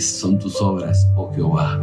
Son 0.00 0.38
tus 0.38 0.60
obras, 0.60 1.06
oh 1.16 1.32
Jehová. 1.34 1.80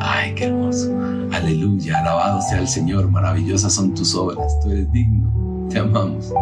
Ay, 0.00 0.34
qué 0.34 0.44
hermoso. 0.44 0.90
Aleluya, 1.32 1.98
alabado 2.00 2.40
sea 2.42 2.60
el 2.60 2.68
Señor, 2.68 3.10
maravillosas 3.10 3.74
son 3.74 3.94
tus 3.94 4.14
obras, 4.14 4.58
tú 4.62 4.70
eres 4.70 4.90
digno, 4.92 5.68
te 5.68 5.78
amamos. 5.78 6.32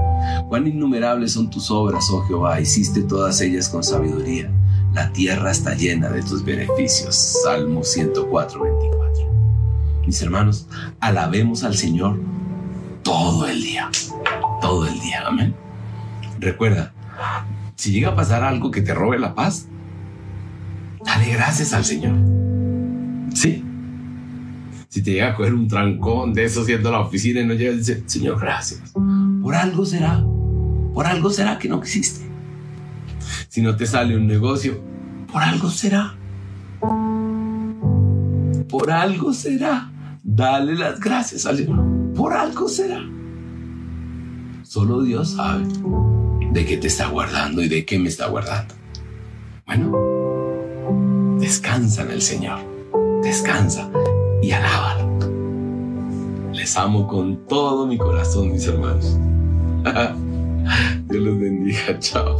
Cuán 0.48 0.66
innumerables 0.66 1.32
son 1.32 1.48
tus 1.50 1.70
obras, 1.70 2.04
oh 2.12 2.22
Jehová, 2.26 2.60
hiciste 2.60 3.02
todas 3.02 3.40
ellas 3.40 3.68
con 3.68 3.82
sabiduría. 3.82 4.50
La 4.92 5.12
tierra 5.12 5.50
está 5.50 5.74
llena 5.74 6.08
de 6.08 6.22
tus 6.22 6.44
beneficios. 6.44 7.14
Salmo 7.44 7.82
104, 7.82 8.62
24. 8.62 9.06
Mis 10.06 10.22
hermanos, 10.22 10.66
alabemos 11.00 11.64
al 11.64 11.76
Señor 11.76 12.18
todo 13.02 13.46
el 13.46 13.62
día, 13.62 13.90
todo 14.60 14.86
el 14.86 14.98
día, 15.00 15.26
amén. 15.26 15.54
Recuerda, 16.38 16.92
si 17.74 17.92
llega 17.92 18.10
a 18.10 18.16
pasar 18.16 18.42
algo 18.42 18.70
que 18.70 18.82
te 18.82 18.94
robe 18.94 19.18
la 19.18 19.34
paz, 19.34 19.66
dale 21.06 21.32
gracias 21.32 21.72
al 21.72 21.84
Señor. 21.84 22.14
Sí. 23.34 23.62
Si 24.88 25.02
te 25.02 25.12
llega 25.12 25.28
a 25.30 25.34
coger 25.34 25.54
un 25.54 25.68
trancón 25.68 26.34
de 26.34 26.44
eso 26.44 26.64
siendo 26.64 26.90
la 26.90 27.00
oficina 27.00 27.40
y 27.40 27.46
no 27.46 27.54
llega 27.54 27.72
y 27.72 27.78
dice, 27.78 28.02
Señor, 28.06 28.40
gracias. 28.40 28.92
Por 29.42 29.54
algo 29.54 29.86
será. 29.86 30.22
Por 30.92 31.06
algo 31.06 31.30
será 31.30 31.58
que 31.58 31.68
no 31.68 31.78
existe. 31.78 32.26
Si 33.48 33.62
no 33.62 33.76
te 33.76 33.86
sale 33.86 34.16
un 34.16 34.26
negocio, 34.26 34.80
por 35.32 35.42
algo 35.42 35.70
será. 35.70 36.14
Por 38.68 38.90
algo 38.90 39.32
será. 39.32 39.90
Dale 40.22 40.74
las 40.74 40.98
gracias 40.98 41.46
al 41.46 41.58
Señor. 41.58 41.84
Por 42.14 42.32
algo 42.32 42.68
será. 42.68 43.00
Solo 44.62 45.02
Dios 45.02 45.30
sabe 45.30 45.64
de 46.52 46.64
qué 46.64 46.76
te 46.78 46.88
está 46.88 47.08
guardando 47.08 47.62
y 47.62 47.68
de 47.68 47.84
qué 47.84 47.98
me 47.98 48.08
está 48.08 48.28
guardando. 48.28 48.74
Bueno, 49.66 50.15
descansa 51.46 52.02
en 52.02 52.10
el 52.10 52.22
Señor. 52.22 52.58
Descansa 53.22 53.88
y 54.42 54.50
alábalo. 54.50 55.06
Les 56.52 56.76
amo 56.76 57.06
con 57.06 57.46
todo 57.46 57.86
mi 57.86 57.96
corazón, 57.96 58.50
mis 58.50 58.66
hermanos. 58.66 59.16
Dios 61.08 61.22
los 61.22 61.38
bendiga. 61.38 62.00
Chao. 62.00 62.36